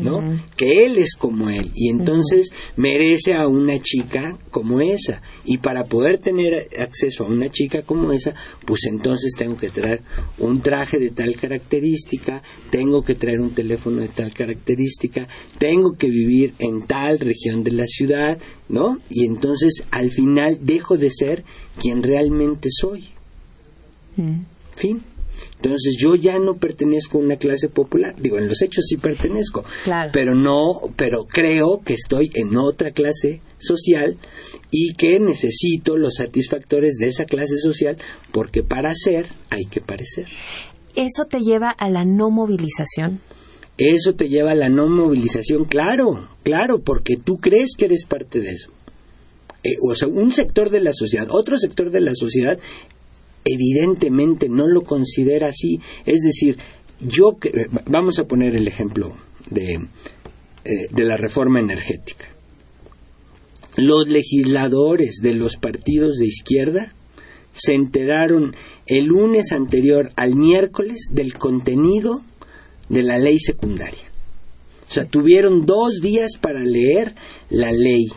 [0.00, 0.20] ¿No?
[0.56, 5.84] Que él es como él y entonces merece a una chica como esa y para
[5.84, 8.34] poder tener acceso a una chica como esa,
[8.64, 10.02] pues entonces tengo que traer
[10.38, 16.08] un traje de tal característica, tengo que traer un teléfono de tal característica, tengo que
[16.08, 18.98] vivir en tal región de la ciudad, ¿no?
[19.08, 21.44] Y entonces al final dejo de ser
[21.80, 23.08] quien realmente soy.
[24.76, 25.02] Fin.
[25.62, 28.14] Entonces yo ya no pertenezco a una clase popular.
[28.16, 29.64] Digo, en los hechos sí pertenezco,
[30.12, 34.16] pero no, pero creo que estoy en otra clase social
[34.70, 37.98] y que necesito los satisfactores de esa clase social
[38.30, 40.26] porque para ser hay que parecer.
[40.94, 43.20] ¿Eso te lleva a la no movilización?
[43.78, 48.40] Eso te lleva a la no movilización, claro, claro, porque tú crees que eres parte
[48.40, 48.70] de eso.
[49.64, 52.58] Eh, o sea, un sector de la sociedad, otro sector de la sociedad
[53.48, 55.80] evidentemente no lo considera así.
[56.06, 56.58] Es decir,
[57.00, 57.38] yo
[57.86, 59.14] vamos a poner el ejemplo
[59.50, 59.74] de,
[60.64, 62.26] eh, de la reforma energética.
[63.76, 66.92] Los legisladores de los partidos de izquierda
[67.52, 68.54] se enteraron
[68.86, 72.22] el lunes anterior al miércoles del contenido
[72.88, 74.08] de la ley secundaria.
[74.88, 77.14] O sea, tuvieron dos días para leer
[77.50, 78.08] la ley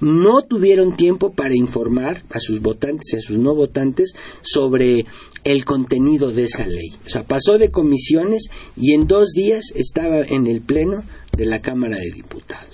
[0.00, 5.06] no tuvieron tiempo para informar a sus votantes y a sus no votantes sobre
[5.44, 6.92] el contenido de esa ley.
[7.06, 11.02] O sea, pasó de comisiones y en dos días estaba en el Pleno
[11.36, 12.68] de la Cámara de Diputados.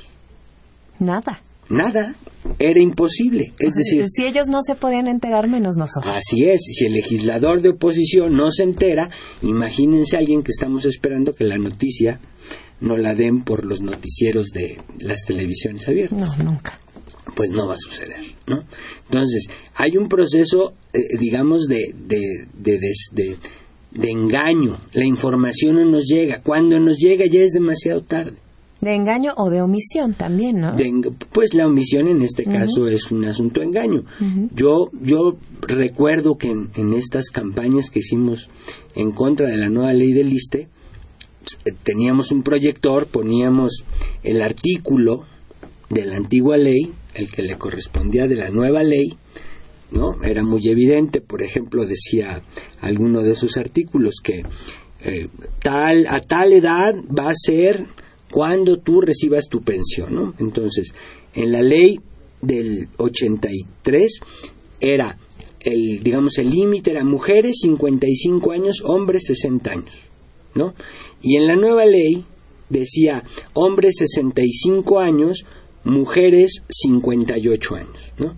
[0.99, 1.43] Nada.
[1.69, 2.15] Nada.
[2.59, 3.53] Era imposible.
[3.59, 6.15] Es decir, si ellos no se podían enterar, menos nosotros.
[6.15, 6.63] Así es.
[6.63, 9.11] Si el legislador de oposición no se entera,
[9.43, 12.21] imagínense a alguien que estamos esperando que la noticia
[12.81, 16.39] no la den por los noticieros de las televisiones abiertas.
[16.39, 16.79] No, nunca
[17.35, 18.65] pues no va a suceder, ¿no?
[19.07, 23.37] Entonces, hay un proceso, eh, digamos, de, de, de,
[23.93, 24.79] de, engaño.
[24.93, 26.41] La información no nos llega.
[26.43, 28.35] Cuando nos llega ya es demasiado tarde,
[28.81, 30.77] De engaño o de omisión también, ¿no?
[31.33, 34.05] pues la omisión en este caso es un asunto de engaño.
[34.55, 38.49] Yo yo recuerdo que en, estas campañas que hicimos
[38.95, 40.69] en contra de la nueva ley del ISTE,
[41.41, 43.85] pues, teníamos un proyector, poníamos
[44.23, 45.25] el artículo
[45.91, 49.17] de la antigua ley, el que le correspondía de la nueva ley,
[49.91, 50.23] ¿no?
[50.23, 52.43] Era muy evidente, por ejemplo, decía
[52.81, 54.45] alguno de esos artículos que
[55.01, 55.29] eh,
[55.63, 57.87] tal a tal edad va a ser
[58.31, 60.35] cuando tú recibas tu pensión, ¿no?
[60.39, 60.95] Entonces,
[61.35, 62.01] en la ley
[62.41, 64.21] del 83
[64.81, 65.19] era
[65.61, 69.95] el digamos el límite era mujeres 55 años, hombres 60 años,
[70.55, 70.75] ¿no?
[71.23, 72.25] Y en la nueva ley
[72.69, 75.45] decía hombres 65 años,
[75.85, 78.35] mujeres 58 años, ¿no?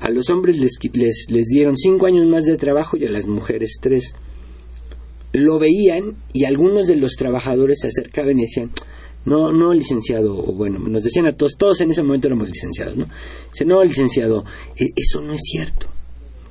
[0.00, 3.26] A los hombres les, les, les dieron 5 años más de trabajo y a las
[3.26, 4.14] mujeres 3.
[5.32, 8.70] Lo veían y algunos de los trabajadores se acercaban y decían,
[9.24, 12.96] no, no, licenciado, o bueno, nos decían a todos, todos en ese momento éramos licenciados,
[12.96, 13.06] ¿no?
[13.52, 14.44] Dice, no, licenciado,
[14.76, 15.86] e, eso no es cierto.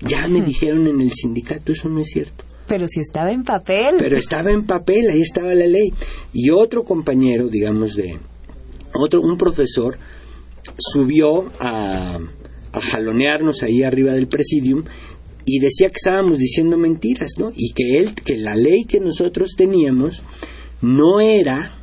[0.02, 2.44] Ya me dijeron en el sindicato, eso no es cierto.
[2.68, 3.96] Pero si estaba en papel.
[3.98, 5.92] Pero estaba en papel, ahí estaba la ley.
[6.32, 8.20] Y otro compañero, digamos, de.
[8.94, 9.98] Otro, un profesor,
[10.78, 12.20] subió a,
[12.72, 14.84] a jalonearnos ahí arriba del presidium
[15.45, 17.51] y decía que estábamos diciendo mentiras, ¿no?
[17.55, 20.22] Y que él, que la ley que nosotros teníamos
[20.82, 21.76] no era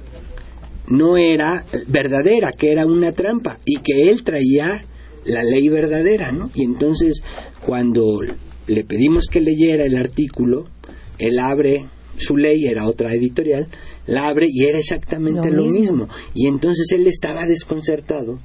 [0.89, 4.85] no era verdadera, que era una trampa y que él traía
[5.25, 6.51] la ley verdadera, ¿no?
[6.55, 7.23] Y entonces
[7.65, 8.21] cuando
[8.67, 10.67] le pedimos que leyera el artículo,
[11.19, 13.67] él abre su ley, era otra editorial,
[14.07, 16.09] la abre y era exactamente lo, mismo.
[16.35, 18.39] Y entonces él estaba desconcertado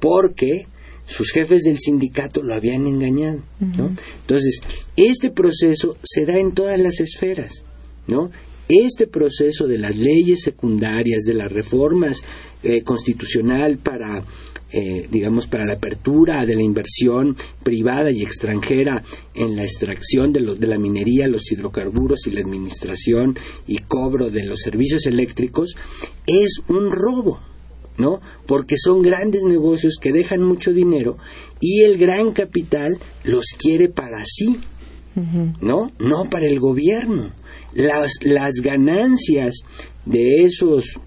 [0.00, 0.66] porque
[1.06, 3.90] sus jefes del sindicato lo habían engañado, ¿no?
[4.22, 4.60] Entonces,
[4.96, 7.62] este proceso se da en todas las esferas,
[8.08, 8.30] ¿no?
[8.68, 12.22] este proceso de las leyes secundarias, de las reformas
[12.62, 14.24] eh, constitucional para,
[14.72, 20.56] eh, digamos, para la apertura de la inversión privada y extranjera en la extracción de,
[20.56, 25.76] de la minería, los hidrocarburos y la administración y cobro de los servicios eléctricos,
[26.26, 27.40] es un robo.
[27.98, 28.20] ¿No?
[28.46, 31.16] Porque son grandes negocios que dejan mucho dinero
[31.60, 34.58] y el gran capital los quiere para sí,
[35.60, 35.92] ¿no?
[35.98, 37.32] No para el gobierno
[37.76, 39.60] las, las ganancias
[40.04, 40.98] de esos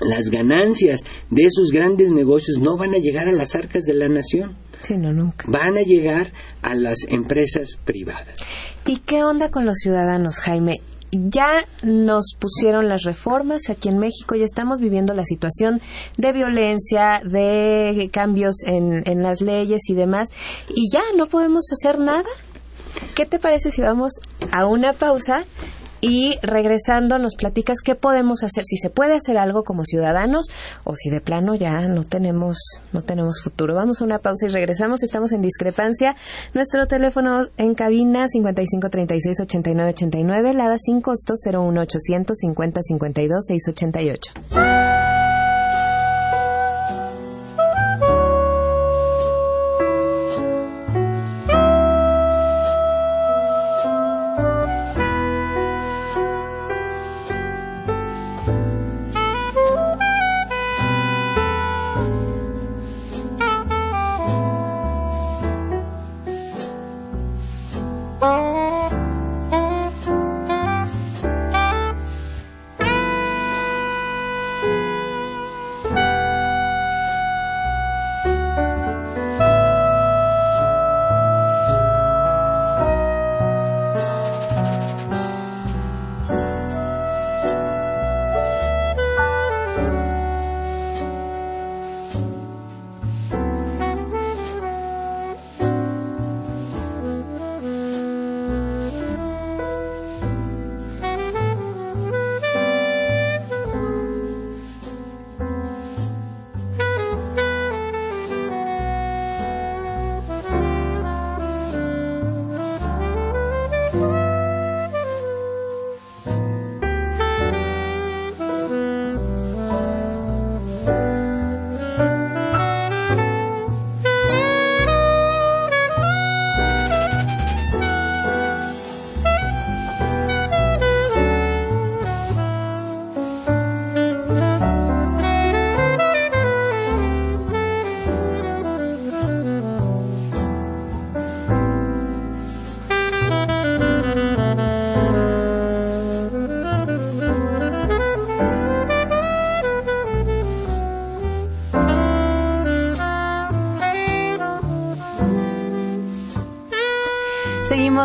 [0.00, 1.00] las ganancias
[1.30, 4.54] de esos grandes negocios no van a llegar a las arcas de la nación.
[4.82, 5.46] Sí, no, nunca.
[5.48, 8.36] Van a llegar a las empresas privadas.
[8.84, 10.80] ¿Y qué onda con los ciudadanos, Jaime?
[11.12, 15.80] Ya nos pusieron las reformas aquí en México, ya estamos viviendo la situación
[16.16, 20.28] de violencia, de cambios en, en las leyes y demás,
[20.68, 22.28] y ya no podemos hacer nada.
[23.14, 24.12] ¿Qué te parece si vamos
[24.50, 25.44] a una pausa
[26.00, 30.46] y regresando nos platicas qué podemos hacer, si se puede hacer algo como ciudadanos
[30.84, 32.58] o si de plano ya no tenemos
[32.92, 33.74] no tenemos futuro.
[33.74, 35.02] Vamos a una pausa y regresamos.
[35.02, 36.16] Estamos en discrepancia.
[36.54, 44.95] Nuestro teléfono en cabina 55368989, lada sin costo 01800 50 52 688.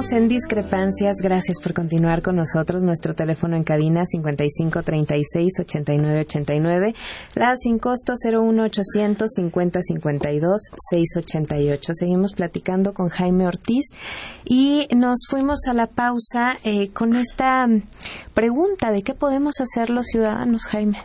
[0.09, 1.17] En discrepancias.
[1.21, 2.81] Gracias por continuar con nosotros.
[2.81, 6.95] Nuestro teléfono en cabina 55 36 89 89.
[7.35, 11.93] La sin costo 01 800 50 52 688.
[11.93, 13.85] Seguimos platicando con Jaime Ortiz
[14.43, 17.67] y nos fuimos a la pausa eh, con esta
[18.33, 20.97] pregunta de qué podemos hacer los ciudadanos, Jaime.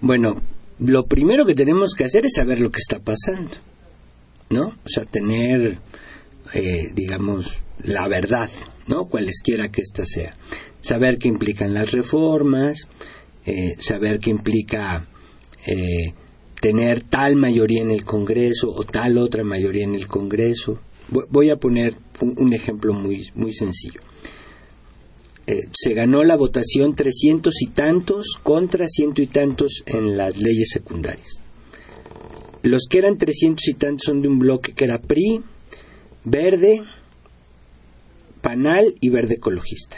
[0.00, 0.36] Bueno,
[0.78, 3.50] lo primero que tenemos que hacer es saber lo que está pasando,
[4.50, 4.68] ¿no?
[4.68, 5.78] O sea, tener
[6.52, 8.50] eh, digamos, la verdad,
[8.86, 9.06] ¿no?
[9.06, 10.36] Cualesquiera que ésta sea.
[10.80, 12.88] Saber qué implican las reformas,
[13.44, 15.06] eh, saber qué implica
[15.66, 16.12] eh,
[16.60, 20.80] tener tal mayoría en el Congreso o tal otra mayoría en el Congreso.
[21.08, 24.00] Voy a poner un, ejemplo muy, muy sencillo.
[25.46, 31.40] se ganó la votación trescientos y tantos contra ciento y tantos en las leyes secundarias.
[32.62, 35.40] Los que eran trescientos y tantos son de un bloque que era PRI,
[36.26, 36.82] verde,
[38.42, 39.96] panal y verde ecologista.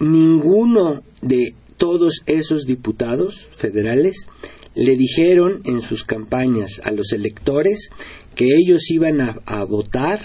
[0.00, 4.26] Ninguno de todos esos diputados federales
[4.74, 7.90] le dijeron en sus campañas a los electores
[8.34, 10.20] que ellos iban a, votar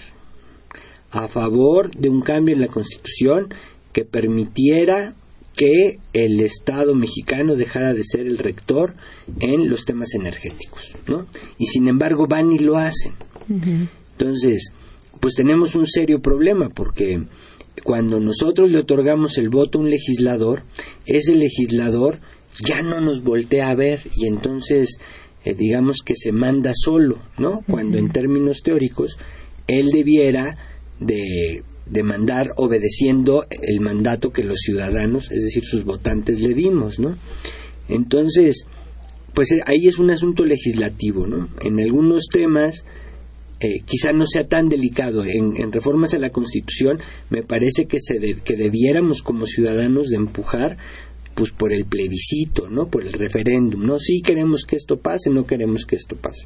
[1.12, 3.54] a favor de un cambio en la Constitución
[3.94, 5.14] que permitiera
[5.56, 8.96] que el Estado mexicano dejara de ser el rector
[9.40, 11.26] en los temas energéticos, ¿no?
[11.58, 13.14] Y sin embargo van y lo hacen.
[14.18, 14.72] Entonces,
[15.20, 17.22] pues tenemos un serio problema porque
[17.84, 20.64] cuando nosotros le otorgamos el voto a un legislador,
[21.06, 22.20] ese legislador
[22.64, 25.00] ya no nos voltea a ver y entonces
[25.44, 27.62] eh, digamos que se manda solo, ¿no?
[27.70, 29.18] Cuando en términos teóricos
[29.68, 30.58] él debiera
[31.00, 37.00] de, de, mandar obedeciendo el mandato que los ciudadanos, es decir, sus votantes le dimos,
[37.00, 37.18] ¿no?
[37.90, 38.66] Entonces,
[39.34, 41.50] pues eh, ahí es un asunto legislativo, ¿no?
[41.62, 42.86] En algunos temas
[43.60, 45.24] eh, quizá no sea tan delicado.
[45.24, 47.00] En, reformas a la Constitución
[47.30, 50.78] me parece que, se que debiéramos como ciudadanos de empujar
[51.36, 52.88] pues por el plebiscito, ¿no?
[52.88, 54.00] Por el referéndum, ¿no?
[54.00, 56.46] Sí queremos que esto pase, no queremos que esto pase.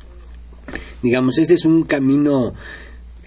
[1.03, 2.53] Digamos, ese es un camino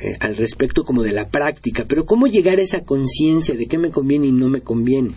[0.01, 3.78] eh, al respecto como de la práctica, pero ¿cómo llegar a esa conciencia de qué
[3.78, 5.12] me conviene y no me conviene?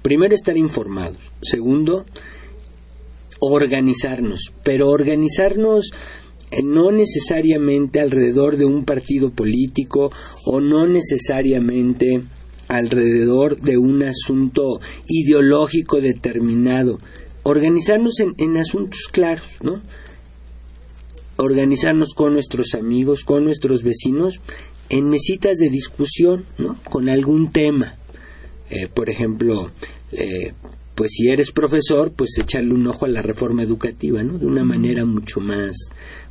[0.00, 1.18] Primero, estar informados.
[1.42, 2.06] Segundo,
[3.40, 5.90] organizarnos, pero organizarnos
[6.64, 10.12] no necesariamente alrededor de un partido político
[10.44, 12.22] o no necesariamente
[12.68, 16.98] alrededor de un asunto ideológico determinado.
[17.42, 19.80] Organizarnos en, asuntos claros, ¿no?
[21.36, 24.40] Organizarnos con nuestros amigos, con nuestros vecinos,
[24.88, 26.78] en mesitas de discusión, ¿no?
[26.90, 27.96] Con algún tema.
[28.70, 29.70] Eh, por ejemplo,
[30.10, 30.54] eh,
[30.96, 34.38] pues si eres profesor, pues echarle un ojo a la reforma educativa, ¿no?
[34.38, 35.76] De una manera mucho más,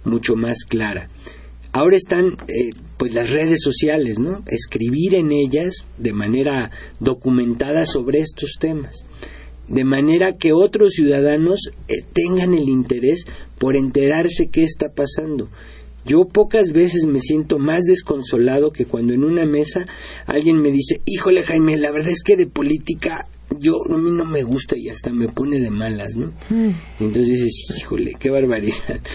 [0.06, 1.10] mucho más clara.
[1.72, 4.44] Ahora están eh, pues las redes sociales, ¿no?
[4.48, 9.06] Escribir en ellas de manera documentada sobre estos temas,
[9.68, 13.26] de manera que otros ciudadanos eh, tengan el interés
[13.58, 15.50] por enterarse qué está pasando.
[16.06, 19.88] Yo pocas veces me siento más desconsolado que cuando en una mesa
[20.28, 23.28] alguien me dice, híjole Jaime, la verdad es que de política
[23.60, 26.28] yo a mí no me gusta y hasta me pone de malas, ¿no?
[26.50, 26.72] Mm.
[27.00, 29.00] Entonces dices, híjole, qué barbaridad.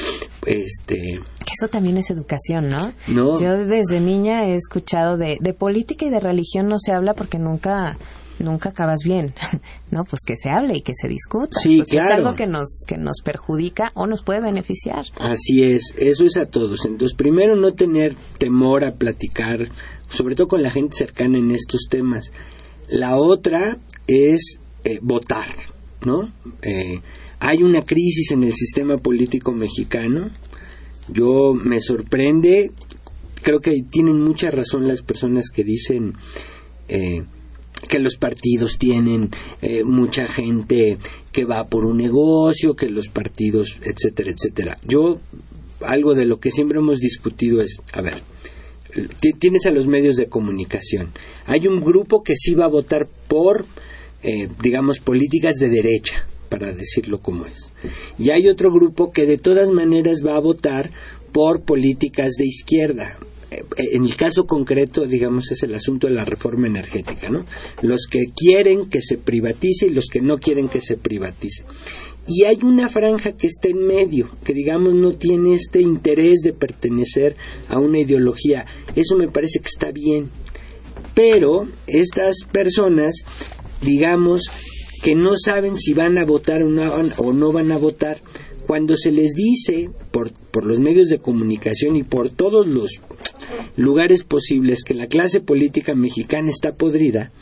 [0.47, 2.95] Este, que eso también es educación, ¿no?
[3.09, 3.39] No.
[3.39, 7.39] Yo desde niña he escuchado de, de política y de religión no se habla porque
[7.39, 7.99] nunca
[8.41, 9.35] nunca acabas bien,
[9.91, 10.05] ¿no?
[10.05, 11.59] Pues que se hable y que se discuta.
[11.61, 12.15] Sí, pues claro.
[12.15, 15.05] Es algo que nos, que nos perjudica o nos puede beneficiar.
[15.19, 16.85] Así es, eso es a todos.
[16.85, 19.69] Entonces, primero no tener temor a platicar,
[20.09, 22.33] sobre todo con la gente cercana en estos temas.
[22.89, 23.79] La otra
[24.11, 25.55] es eh, votar,
[26.05, 26.33] ¿no?
[26.63, 27.01] Eh,
[27.39, 30.31] hay una crisis en el sistema político mexicano.
[31.09, 32.73] Yo me sorprende,
[33.43, 36.15] creo que tienen mucha razón las personas que dicen
[36.89, 37.23] eh,
[37.89, 39.31] que los partidos tienen
[39.87, 40.99] mucha gente
[41.33, 44.79] que va por un negocio, que los partidos, etcétera, etcétera.
[44.87, 45.19] Yo,
[45.81, 48.23] algo de lo que siempre hemos discutido es, a ver,
[49.39, 51.09] tienes a los medios de comunicación.
[51.47, 53.65] Hay un grupo que sí va a votar por
[54.23, 57.73] eh, digamos, políticas de derecha, para decirlo como es.
[58.19, 60.91] Y hay otro grupo que de todas maneras va a votar
[61.33, 63.19] por políticas de izquierda.
[63.51, 67.45] Eh, en el caso concreto, digamos, es el asunto de la reforma energética, ¿no?
[67.83, 71.65] Los que quieren que se privatice y los que no quieren que se privatice.
[72.27, 76.53] Y hay una franja que está en medio, que digamos no tiene este interés de
[76.53, 77.35] pertenecer
[77.69, 78.67] a una ideología.
[78.95, 80.31] Eso me parece que está bien.
[81.15, 83.15] Pero estas personas
[83.83, 84.43] digamos,
[85.03, 86.69] que no saben si van a votar o
[87.33, 88.21] no, van a votar,
[88.67, 93.01] cuando se les dice por por los medios de comunicación y por todos los
[93.77, 97.33] lugares posibles que la clase política mexicana está podrida,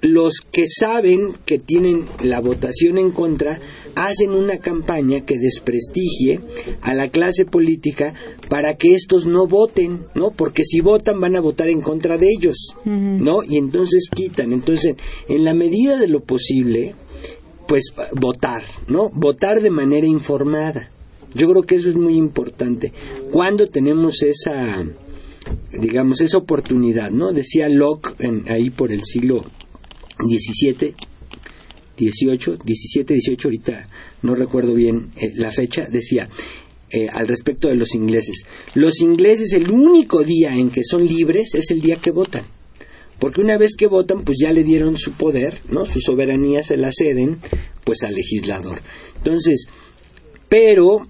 [0.00, 3.60] los que saben que tienen la votación en contra
[3.94, 6.40] hacen una campaña que desprestigie
[6.82, 8.14] a la clase política
[8.48, 10.30] para que estos no voten, ¿no?
[10.30, 13.42] Porque si votan van a votar en contra de ellos, ¿no?
[13.42, 14.52] Y entonces quitan.
[14.52, 14.96] Entonces,
[15.28, 16.94] en la medida de lo posible,
[17.66, 19.10] pues votar, ¿no?
[19.10, 20.90] Votar de manera informada.
[21.34, 22.92] Yo creo que eso es muy importante.
[23.30, 24.84] Cuando tenemos esa
[25.72, 27.32] digamos esa oportunidad, ¿no?
[27.32, 28.14] Decía Locke
[28.48, 29.44] ahí por el siglo
[30.26, 30.94] 17,
[32.00, 33.88] 18, 17, 18, ahorita
[34.22, 36.28] no recuerdo bien eh, la fecha, decía
[36.90, 38.44] eh, al respecto de los ingleses,
[38.74, 42.44] los ingleses el único día en que son libres es el día que votan.
[43.20, 45.84] Porque una vez que votan, pues ya le dieron su poder, ¿no?
[45.84, 47.36] Su soberanía se la ceden,
[47.84, 48.80] pues al legislador.
[49.18, 49.68] Entonces,
[50.48, 51.06] pero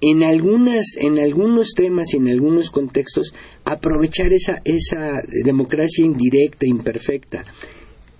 [0.00, 3.32] en algunas, en algunos temas y en algunos contextos,
[3.64, 7.44] aprovechar esa, esa democracia indirecta, imperfecta,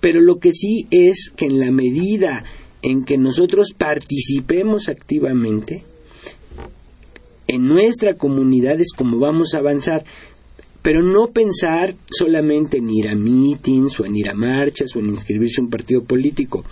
[0.03, 2.43] pero lo que sí es que en la medida
[2.81, 5.85] en que nosotros participemos activamente,
[7.47, 10.03] en nuestra comunidad es como vamos a avanzar,
[10.81, 15.07] pero no pensar solamente en ir a meetings o en ir a marchas o en
[15.07, 16.65] inscribirse a un partido político.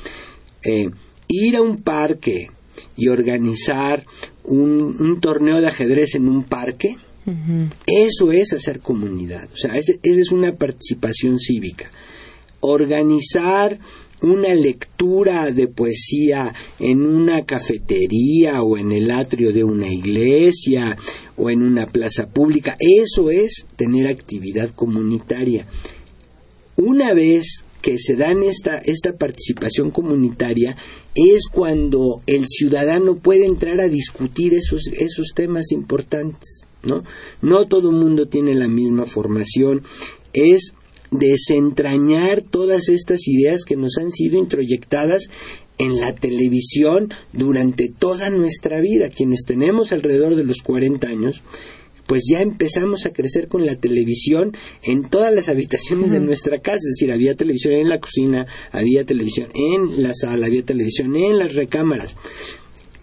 [0.62, 0.90] Eh,
[1.30, 2.50] ir a un parque
[2.98, 4.06] y organizar
[4.44, 6.98] un, torneo de ajedrez en un parque,
[7.88, 11.90] eso es hacer comunidad, o sea, esa es una participación cívica
[12.62, 13.80] organizar
[14.22, 20.96] una lectura de poesía en una cafetería o en el atrio de una iglesia
[21.36, 22.78] o en una plaza pública.
[22.80, 25.66] Eso es tener actividad comunitaria.
[26.76, 30.78] Una vez que se dan esta, esta participación comunitaria
[31.16, 36.62] es cuando el ciudadano puede entrar a discutir esos, esos temas importantes.
[36.84, 37.04] ¿no?
[37.42, 39.82] no todo el mundo tiene la misma formación.
[40.34, 40.74] Es
[41.12, 45.30] desentrañar todas estas ideas que nos han sido introyectadas
[45.78, 49.10] en la televisión durante toda nuestra vida.
[49.10, 51.42] Quienes tenemos alrededor de los 40 años,
[52.08, 54.54] pues ya empezamos a crecer con la televisión
[54.84, 56.78] en todas las habitaciones de nuestra casa.
[56.78, 61.38] Es decir, había televisión en la cocina, había televisión en la sala, había televisión en
[61.38, 62.16] las recámaras.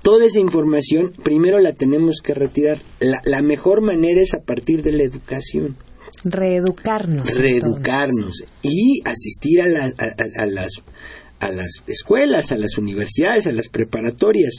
[0.00, 2.80] Toda esa información primero la tenemos que retirar.
[3.00, 5.76] La, la mejor manera es a partir de la educación.
[6.24, 7.34] Reeducarnos.
[7.34, 10.72] Reeducarnos y asistir a, las,
[11.40, 14.54] a las escuelas, a las universidades, a las preparatorias.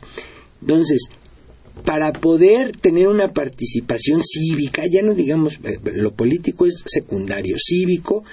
[0.62, 1.10] Entonces,
[1.86, 8.24] para poder tener una participación cívica, ya no digamos, eh, lo político es secundario, cívico,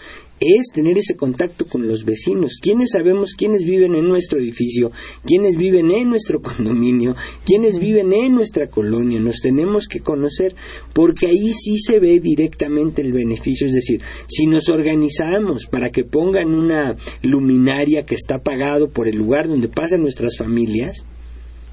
[0.40, 2.58] es tener ese contacto con los vecinos.
[2.60, 4.92] ¿Quiénes sabemos quiénes viven en nuestro edificio?
[5.24, 7.16] ¿Quiénes viven en nuestro condominio?
[7.44, 9.20] ¿Quiénes viven en nuestra colonia?
[9.20, 10.54] Nos tenemos que conocer
[10.92, 13.66] porque ahí sí se ve directamente el beneficio.
[13.66, 19.16] Es decir, si nos organizamos para que pongan una luminaria que está pagado por el
[19.16, 21.04] lugar donde pasan nuestras familias,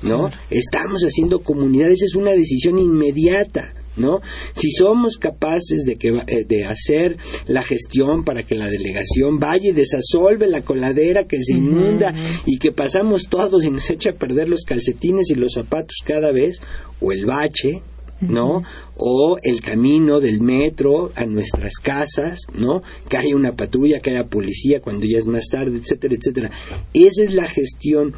[0.03, 0.29] ¿no?
[0.49, 1.91] Estamos haciendo comunidad.
[1.91, 3.73] Esa es una decisión inmediata.
[3.97, 4.21] ¿No?
[4.55, 7.17] Si somos capaces de, que, eh, de hacer
[7.47, 12.13] la gestión para que la delegación vaya y desasolve la coladera que se inunda
[12.45, 16.31] y que pasamos todos y nos echa a perder los calcetines y los zapatos cada
[16.31, 16.59] vez,
[16.99, 17.81] o el bache,
[18.21, 18.61] ¿no?
[18.95, 22.81] O el camino del metro a nuestras casas, ¿no?
[23.09, 26.51] Que haya una patrulla, que haya policía cuando ya es más tarde, etcétera, etcétera.
[26.93, 28.13] Esa es la gestión.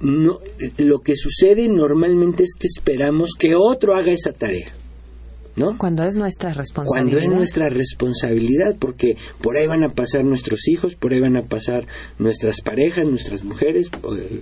[0.00, 0.38] No,
[0.78, 4.66] lo que sucede normalmente es que esperamos que otro haga esa tarea.
[5.56, 5.76] ¿No?
[5.78, 7.18] Cuando es nuestra responsabilidad.
[7.18, 11.36] Cuando es nuestra responsabilidad, porque por ahí van a pasar nuestros hijos, por ahí van
[11.36, 11.86] a pasar
[12.18, 13.90] nuestras parejas, nuestras mujeres,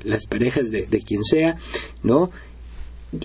[0.04, 1.56] las parejas de, de quien sea,
[2.02, 2.30] ¿no?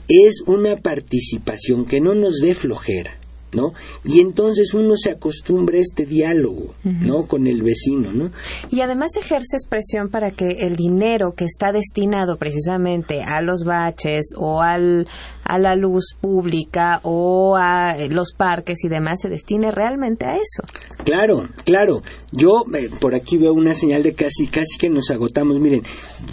[0.08, 3.18] Es una participación que no nos dé flojera.
[3.54, 3.72] ¿No?
[4.04, 7.28] Y entonces uno se acostumbra a este diálogo, ¿no?
[7.28, 8.32] Con el vecino, ¿no?
[8.70, 14.34] Y además ejerce expresión para que el dinero que está destinado precisamente a los baches
[14.36, 15.08] o al,
[15.44, 20.64] a la luz pública o a los parques y demás se destine realmente a eso.
[21.04, 22.02] Claro, claro.
[22.32, 25.60] Yo eh, por aquí veo una señal de casi, casi que nos agotamos.
[25.60, 25.84] Miren,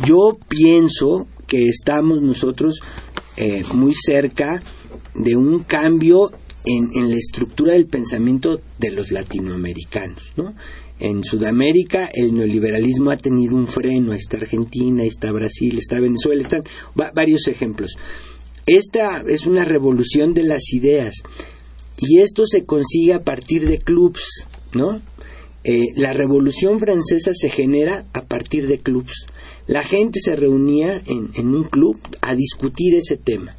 [0.05, 2.81] yo pienso que estamos nosotros
[3.37, 4.62] eh, muy cerca
[5.15, 6.31] de un cambio
[6.65, 10.55] en, la estructura del pensamiento de los latinoamericanos, ¿no?
[11.01, 16.62] En Sudamérica el neoliberalismo ha tenido un freno, está Argentina, está Brasil, está Venezuela, están
[16.95, 17.97] varios ejemplos.
[18.67, 21.17] Esta es una revolución de las ideas
[21.99, 25.03] y esto se consigue a partir de clubs, ¿no?
[25.65, 29.27] Eh, la revolución francesa se genera a partir de clubs.
[29.67, 33.57] La gente se reunía en, en un club a discutir ese tema,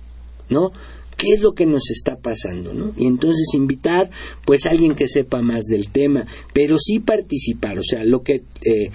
[0.49, 0.71] ¿no?
[1.17, 2.93] Qué es lo que nos está pasando, ¿no?
[2.97, 4.09] Y entonces invitar,
[4.45, 8.43] pues, a alguien que sepa más del tema, pero sí participar, o sea, lo que...
[8.63, 8.91] Eh,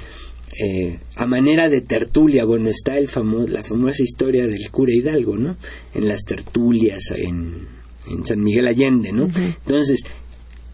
[0.63, 3.09] eh, a manera de tertulia, bueno, está el
[3.49, 5.57] la famosa historia del cura Hidalgo, ¿no?
[5.95, 7.69] En las tertulias en,
[8.11, 9.31] en San Miguel Allende, ¿no?
[9.65, 10.03] Entonces,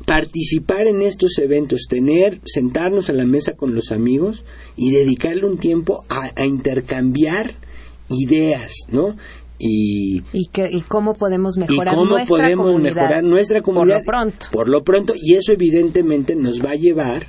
[0.04, 4.44] participar en estos eventos, tener, sentarnos a la mesa con los amigos
[4.76, 7.54] y dedicarle un tiempo a, intercambiar
[8.08, 9.16] ideas, ¿no?
[9.58, 14.46] Y, y, cómo podemos mejorar cómo nuestra podemos comunidad mejorar nuestra comunidad por lo pronto
[14.52, 17.26] por lo pronto y eso evidentemente nos va a llevar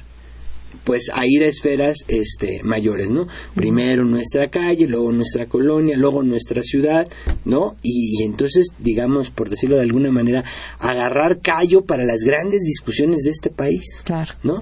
[0.83, 3.27] pues a ir a esferas este mayores, ¿no?
[3.53, 7.09] Primero nuestra calle, luego nuestra colonia, luego nuestra ciudad,
[7.43, 7.75] ¿no?
[7.81, 10.45] Y, y, entonces, digamos, por decirlo de alguna manera,
[10.79, 13.83] agarrar callo para las grandes discusiones de este país.
[14.05, 14.33] Claro.
[14.43, 14.61] ¿No?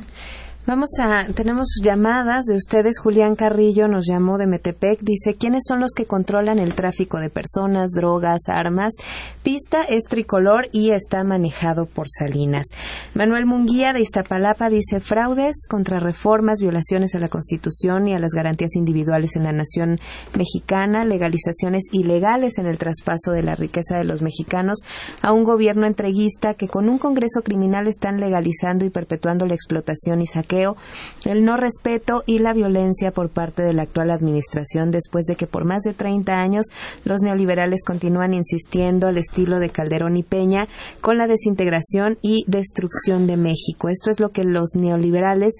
[0.67, 2.97] Vamos a, tenemos llamadas de ustedes.
[2.97, 4.99] Julián Carrillo nos llamó de Metepec.
[5.01, 8.95] Dice, ¿quiénes son los que controlan el tráfico de personas, drogas, armas?
[9.43, 12.65] Pista es tricolor y está manejado por Salinas.
[13.13, 18.75] Manuel Munguía de Iztapalapa dice, fraudes, contrarreformas, violaciones a la Constitución y a las garantías
[18.75, 19.99] individuales en la nación
[20.35, 24.79] mexicana, legalizaciones ilegales en el traspaso de la riqueza de los mexicanos
[25.21, 30.21] a un gobierno entreguista que con un Congreso criminal están legalizando y perpetuando la explotación
[30.21, 35.25] y saqueo el no respeto y la violencia por parte de la actual administración después
[35.25, 36.67] de que por más de 30 años
[37.03, 40.67] los neoliberales continúan insistiendo al estilo de Calderón y Peña
[41.01, 43.89] con la desintegración y destrucción de México.
[43.89, 45.53] Esto es lo que los neoliberales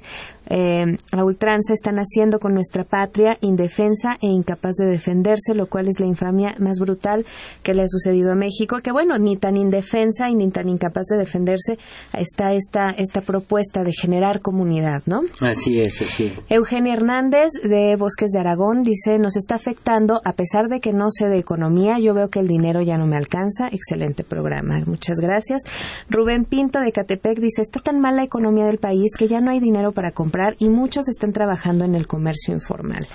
[0.48, 5.88] eh, a ultranza están haciendo con nuestra patria, indefensa e incapaz de defenderse, lo cual
[5.88, 7.26] es la infamia más brutal
[7.64, 11.06] que le ha sucedido a México, que bueno, ni tan indefensa y ni tan incapaz
[11.12, 11.78] de defenderse
[12.14, 15.22] está esta, esta propuesta de generar comunidad, ¿no?
[15.42, 16.34] Así es, así.
[16.50, 21.10] Eugenia Hernández de Bosques de Aragón dice, nos está afectando, a pesar de que no
[21.10, 23.68] sé de economía, yo veo que el dinero ya no me alcanza.
[23.72, 25.64] Excelente programa, muchas gracias.
[26.10, 29.52] Rubén Pinto de Catepec dice, está tan mal la economía del país que ya no
[29.52, 33.08] hay dinero para comprar y muchos están trabajando en el comercio informal.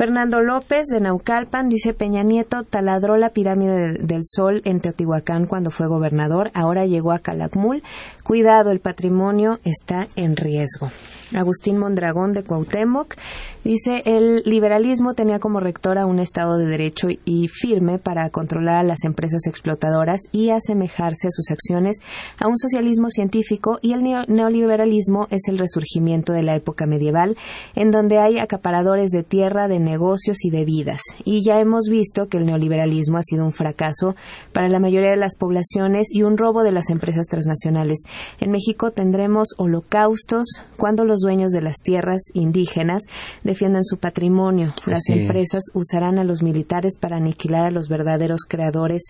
[0.00, 5.70] Fernando López de Naucalpan dice Peña Nieto taladró la pirámide del, Sol en Teotihuacán cuando
[5.70, 7.82] fue gobernador, ahora llegó a Calakmul.
[8.24, 10.90] Cuidado, el patrimonio está en riesgo.
[11.36, 13.14] Agustín Mondragón de Cuauhtémoc
[13.62, 18.76] dice el liberalismo tenía como rector a un Estado de Derecho y firme para controlar
[18.76, 21.98] a las empresas explotadoras y asemejarse a sus acciones
[22.38, 27.36] a un socialismo científico y el neoliberalismo es el resurgimiento de la época medieval
[27.74, 31.00] en donde hay acaparadores de tierra, de negocios y de vidas.
[31.24, 34.14] Y ya hemos visto que el neoliberalismo ha sido un fracaso
[34.52, 38.02] para la mayoría de las poblaciones y un robo de las empresas transnacionales.
[38.40, 43.02] En México tendremos holocaustos cuando los dueños de las tierras indígenas
[43.42, 44.74] defiendan su patrimonio.
[44.86, 49.02] Las empresas usarán a los militares para aniquilar a los verdaderos creadores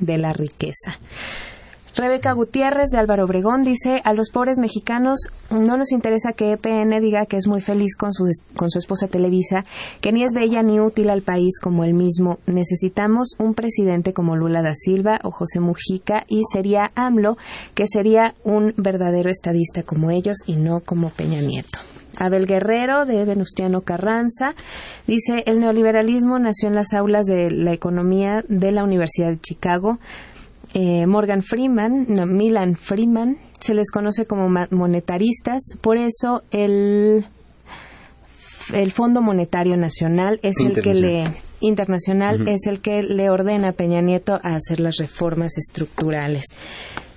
[0.00, 0.98] de la riqueza.
[1.96, 7.00] Rebeca Gutiérrez de Álvaro Obregón dice, a los pobres mexicanos no nos interesa que EPN
[7.00, 8.26] diga que es muy feliz con su,
[8.56, 9.64] con su esposa Televisa,
[10.00, 12.40] que ni es bella ni útil al país como él mismo.
[12.46, 17.36] Necesitamos un presidente como Lula da Silva o José Mujica y sería AMLO,
[17.74, 21.78] que sería un verdadero estadista como ellos y no como Peña Nieto.
[22.16, 24.54] Abel Guerrero de Venustiano Carranza
[25.06, 29.98] dice el neoliberalismo nació en las aulas de la economía de la Universidad de Chicago
[30.74, 37.24] eh, Morgan Freeman, no, Milan Freeman, se les conoce como monetaristas, por eso el,
[38.72, 41.24] el Fondo Monetario Nacional es el que le
[41.60, 42.46] internacional.
[42.48, 46.46] es el que le ordena a Peña Nieto a hacer las reformas estructurales.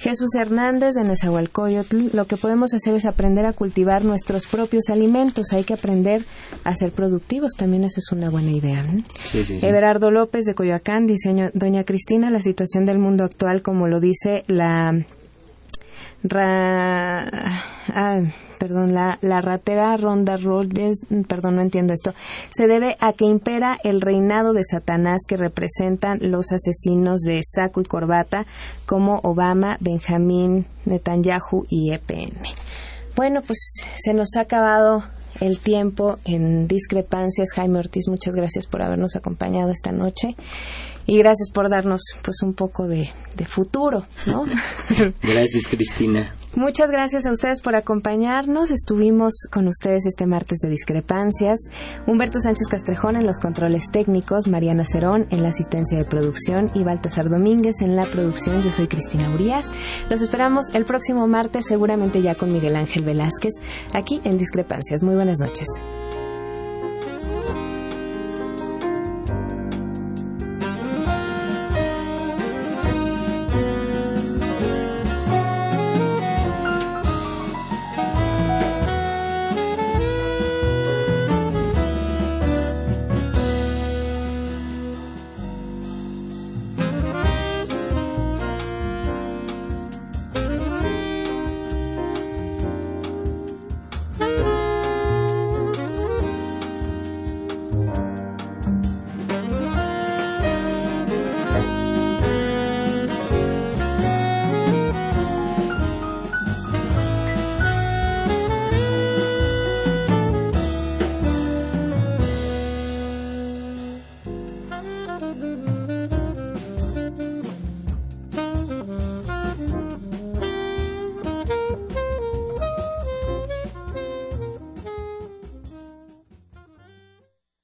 [0.07, 5.51] Jesús Hernández de Nezahualcóyotl, lo que podemos hacer es aprender a cultivar nuestros propios alimentos.
[5.51, 6.23] Hay que aprender
[6.63, 7.51] a ser productivos.
[7.57, 8.85] También esa es una buena idea.
[9.61, 14.45] Everardo López de Coyoacán, diseño, doña Cristina, la situación del mundo actual, como lo dice
[14.47, 14.97] la
[16.33, 18.21] ah,
[18.57, 22.13] perdón, la, la ratera Ronda Rhodes, perdón, no entiendo esto,
[22.51, 27.81] se debe a que impera el reinado de Satanás que representan los asesinos de saco
[27.81, 28.45] y corbata
[28.85, 32.33] como Obama, Benjamín Netanyahu y EPN.
[33.15, 35.03] Bueno, pues se nos ha acabado
[35.41, 37.51] el tiempo en discrepancias.
[37.53, 40.35] Jaime Ortiz, muchas gracias por habernos acompañado esta noche
[41.07, 44.45] y gracias por darnos pues un poco de, de futuro, ¿no?
[45.23, 46.31] gracias, Cristina.
[46.57, 48.71] Muchas gracias a ustedes por acompañarnos.
[48.71, 51.59] Estuvimos con ustedes este martes de discrepancias.
[52.07, 56.83] Humberto Sánchez Castrejón en los controles técnicos, Mariana Cerón en la asistencia de producción y
[56.83, 58.63] Baltasar Domínguez en la producción.
[58.63, 59.69] Yo soy Cristina Urias.
[60.09, 63.53] Los esperamos el próximo martes, seguramente ya con Miguel Ángel Velázquez,
[63.93, 65.03] aquí en Discrepancias.
[65.03, 65.67] Muy buenas noches.